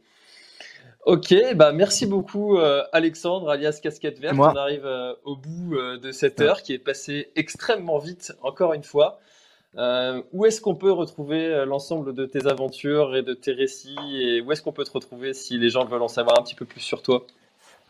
[1.05, 2.57] Ok, bah merci beaucoup
[2.91, 4.35] Alexandre, alias Casquette Verte.
[4.37, 4.87] On arrive
[5.23, 9.19] au bout de cette heure qui est passée extrêmement vite, encore une fois.
[9.77, 13.95] Euh, où est-ce qu'on peut retrouver euh, l'ensemble de tes aventures et de tes récits
[14.13, 16.55] et où est-ce qu'on peut te retrouver si les gens veulent en savoir un petit
[16.55, 17.25] peu plus sur toi?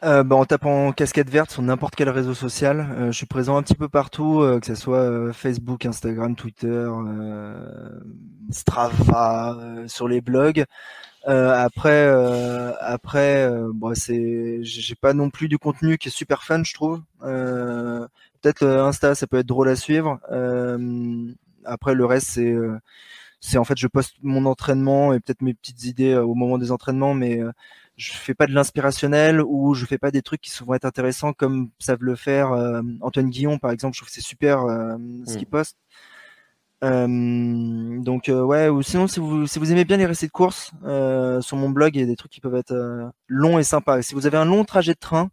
[0.03, 2.87] Euh, bah, en tapant casquette verte sur n'importe quel réseau social.
[3.07, 6.89] je suis présent un petit peu partout, que ce soit Facebook, Instagram, Twitter,
[8.49, 10.65] Strava, sur les blogs.
[11.25, 12.09] après,
[12.81, 17.01] après, bon, c'est, j'ai pas non plus du contenu qui est super fun, je trouve.
[17.21, 20.19] Peut-être Insta, ça peut être drôle à suivre.
[21.65, 22.79] Après, le reste, c'est euh,
[23.41, 26.57] c'est en fait je poste mon entraînement et peut-être mes petites idées euh, au moment
[26.57, 27.51] des entraînements, mais euh,
[27.99, 31.33] je fais pas de l'inspirationnel ou je fais pas des trucs qui vont être intéressants
[31.33, 32.51] comme savent le faire
[33.01, 33.93] Antoine Guillon par exemple.
[33.95, 34.61] Je trouve que c'est super
[35.27, 35.51] ce qu'il mmh.
[35.51, 35.77] poste.
[36.81, 40.71] donc ouais, ou sinon si vous si vous aimez bien les récits de course,
[41.41, 44.01] sur mon blog il y a des trucs qui peuvent être longs et sympas.
[44.01, 45.29] Si vous avez un long trajet de train,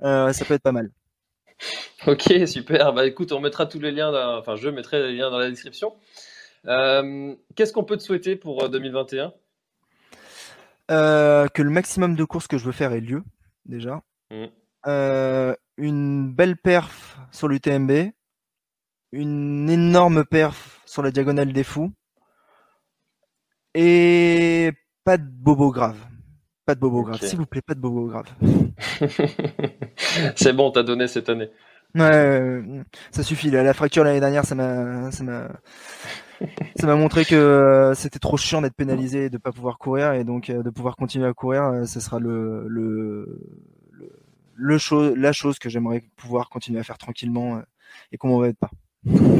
[0.00, 0.90] ça peut être pas mal.
[2.06, 2.92] Ok, super.
[2.92, 5.94] Bah écoute, on mettra tous les liens, enfin je mettrai les liens dans la description.
[6.68, 9.32] Euh, qu'est-ce qu'on peut te souhaiter pour 2021
[10.90, 13.22] euh, euh, Que le maximum de courses que je veux faire ait lieu,
[13.64, 14.02] déjà.
[14.30, 15.54] Mm.
[15.78, 18.12] une belle perf sur l'UTMB.
[19.12, 21.92] Une énorme perf sur la diagonale des fous.
[23.74, 24.72] Et
[25.04, 25.98] pas de bobo grave.
[26.64, 27.20] Pas de bobo grave.
[27.20, 28.26] S'il vous plaît, pas de bobo grave.
[30.34, 31.50] C'est bon, t'as donné cette année.
[31.94, 32.62] Ouais,
[33.10, 33.50] ça suffit.
[33.50, 35.48] La, fracture l'année dernière, ça m'a, ça m'a,
[36.76, 40.12] ça m'a montré que euh, c'était trop chiant d'être pénalisé et de pas pouvoir courir,
[40.12, 43.40] et donc euh, de pouvoir continuer à courir, euh, ce sera le, le,
[44.54, 47.62] le, la chose que j'aimerais pouvoir continuer à faire tranquillement
[48.12, 48.70] et qu'on m'en va pas.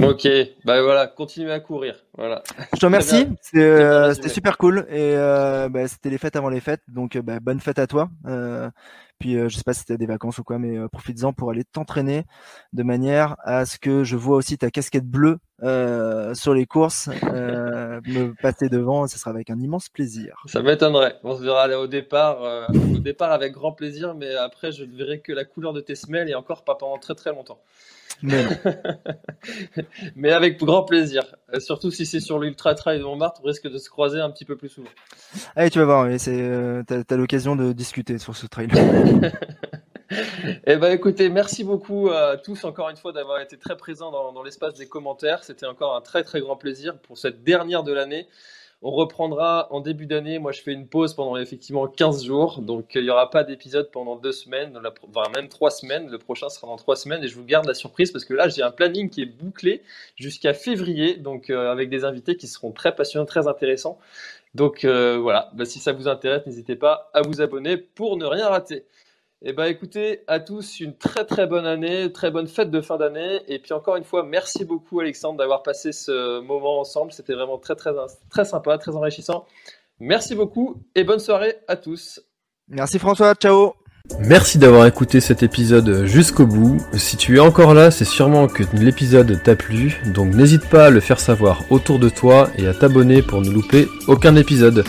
[0.02, 0.28] Ok,
[0.64, 1.96] bah voilà, continuez à courir.
[2.16, 2.42] Voilà.
[2.72, 7.16] Je te remercie, c'était super cool et bah, c'était les fêtes avant les fêtes, donc
[7.18, 8.08] bah, bonne fête à toi.
[9.18, 11.32] Puis euh, je sais pas si tu as des vacances ou quoi, mais euh, profites-en
[11.32, 12.24] pour aller t'entraîner
[12.72, 17.08] de manière à ce que je vois aussi ta casquette bleue euh, sur les courses
[17.08, 19.06] me passer devant.
[19.06, 20.42] Ce sera avec un immense plaisir.
[20.46, 21.16] Ça m'étonnerait.
[21.24, 25.20] On se verra au départ, au départ avec grand plaisir, mais après je ne verrai
[25.20, 27.58] que la couleur de tes semelles et encore pas pendant très très longtemps.
[30.16, 31.22] Mais, avec grand plaisir.
[31.52, 34.30] Euh, surtout si c'est sur l'Ultra Trail de Montmartre, on risque de se croiser un
[34.30, 34.90] petit peu plus souvent.
[35.54, 38.68] Allez, tu vas voir, c'est, euh, as, l'occasion de discuter sur ce trail.
[40.66, 44.32] eh ben, écoutez, merci beaucoup à tous encore une fois d'avoir été très présents dans,
[44.32, 45.44] dans l'espace des commentaires.
[45.44, 48.26] C'était encore un très très grand plaisir pour cette dernière de l'année.
[48.88, 50.38] On reprendra en début d'année.
[50.38, 52.62] Moi, je fais une pause pendant effectivement 15 jours.
[52.62, 54.78] Donc, il n'y aura pas d'épisode pendant deux semaines,
[55.08, 56.08] enfin, même trois semaines.
[56.08, 57.24] Le prochain sera dans trois semaines.
[57.24, 59.82] Et je vous garde la surprise parce que là, j'ai un planning qui est bouclé
[60.14, 61.16] jusqu'à février.
[61.16, 63.98] Donc, euh, avec des invités qui seront très passionnants, très intéressants.
[64.54, 65.50] Donc, euh, voilà.
[65.54, 68.84] Bah, si ça vous intéresse, n'hésitez pas à vous abonner pour ne rien rater.
[69.42, 72.96] Eh bien, écoutez, à tous, une très très bonne année, très bonne fête de fin
[72.96, 73.40] d'année.
[73.48, 77.12] Et puis encore une fois, merci beaucoup Alexandre d'avoir passé ce moment ensemble.
[77.12, 77.90] C'était vraiment très très
[78.30, 79.44] très sympa, très enrichissant.
[80.00, 82.20] Merci beaucoup et bonne soirée à tous.
[82.68, 83.74] Merci François, ciao
[84.20, 86.78] Merci d'avoir écouté cet épisode jusqu'au bout.
[86.94, 90.90] Si tu es encore là, c'est sûrement que l'épisode t'a plu, donc n'hésite pas à
[90.90, 94.84] le faire savoir autour de toi et à t'abonner pour ne louper aucun épisode.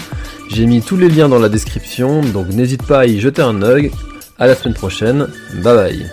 [0.49, 3.61] J'ai mis tous les liens dans la description, donc n'hésite pas à y jeter un
[3.63, 3.91] œil.
[4.39, 5.27] À la semaine prochaine.
[5.55, 6.11] Bye bye.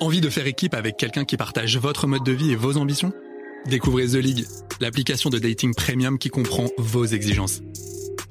[0.00, 3.12] Envie de faire équipe avec quelqu'un qui partage votre mode de vie et vos ambitions?
[3.66, 4.44] Découvrez The League,
[4.80, 7.62] l'application de dating premium qui comprend vos exigences.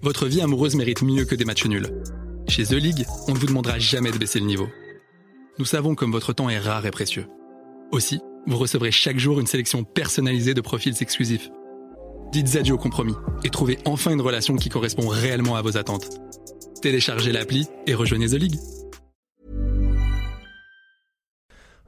[0.01, 1.89] Votre vie amoureuse mérite mieux que des matchs nuls.
[2.47, 4.67] Chez The League, on ne vous demandera jamais de baisser le niveau.
[5.57, 7.25] Nous savons comme votre temps est rare et précieux.
[7.91, 11.49] Aussi, vous recevrez chaque jour une sélection personnalisée de profils exclusifs
[12.31, 16.09] Dites adieu au compromis et trouvez enfin une relation qui correspond réellement à vos attentes.
[16.81, 18.55] Téléchargez l'appli et rejoignez The League.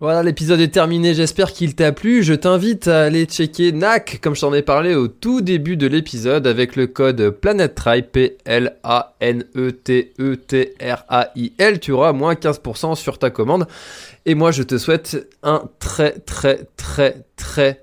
[0.02, 2.24] Voilà, l'épisode est terminé, j'espère qu'il t'a plu.
[2.24, 5.88] Je t'invite à aller checker NAC, comme je t'en ai parlé au tout début de
[5.88, 8.60] l'épisode, avec le code PlanetTrail, P-L-A-N-E-T-E-T-R-A-I-L.
[11.80, 13.66] Tu auras moins 15% sur ta commande.
[14.26, 17.83] Et moi, je te souhaite un très, très, très, très,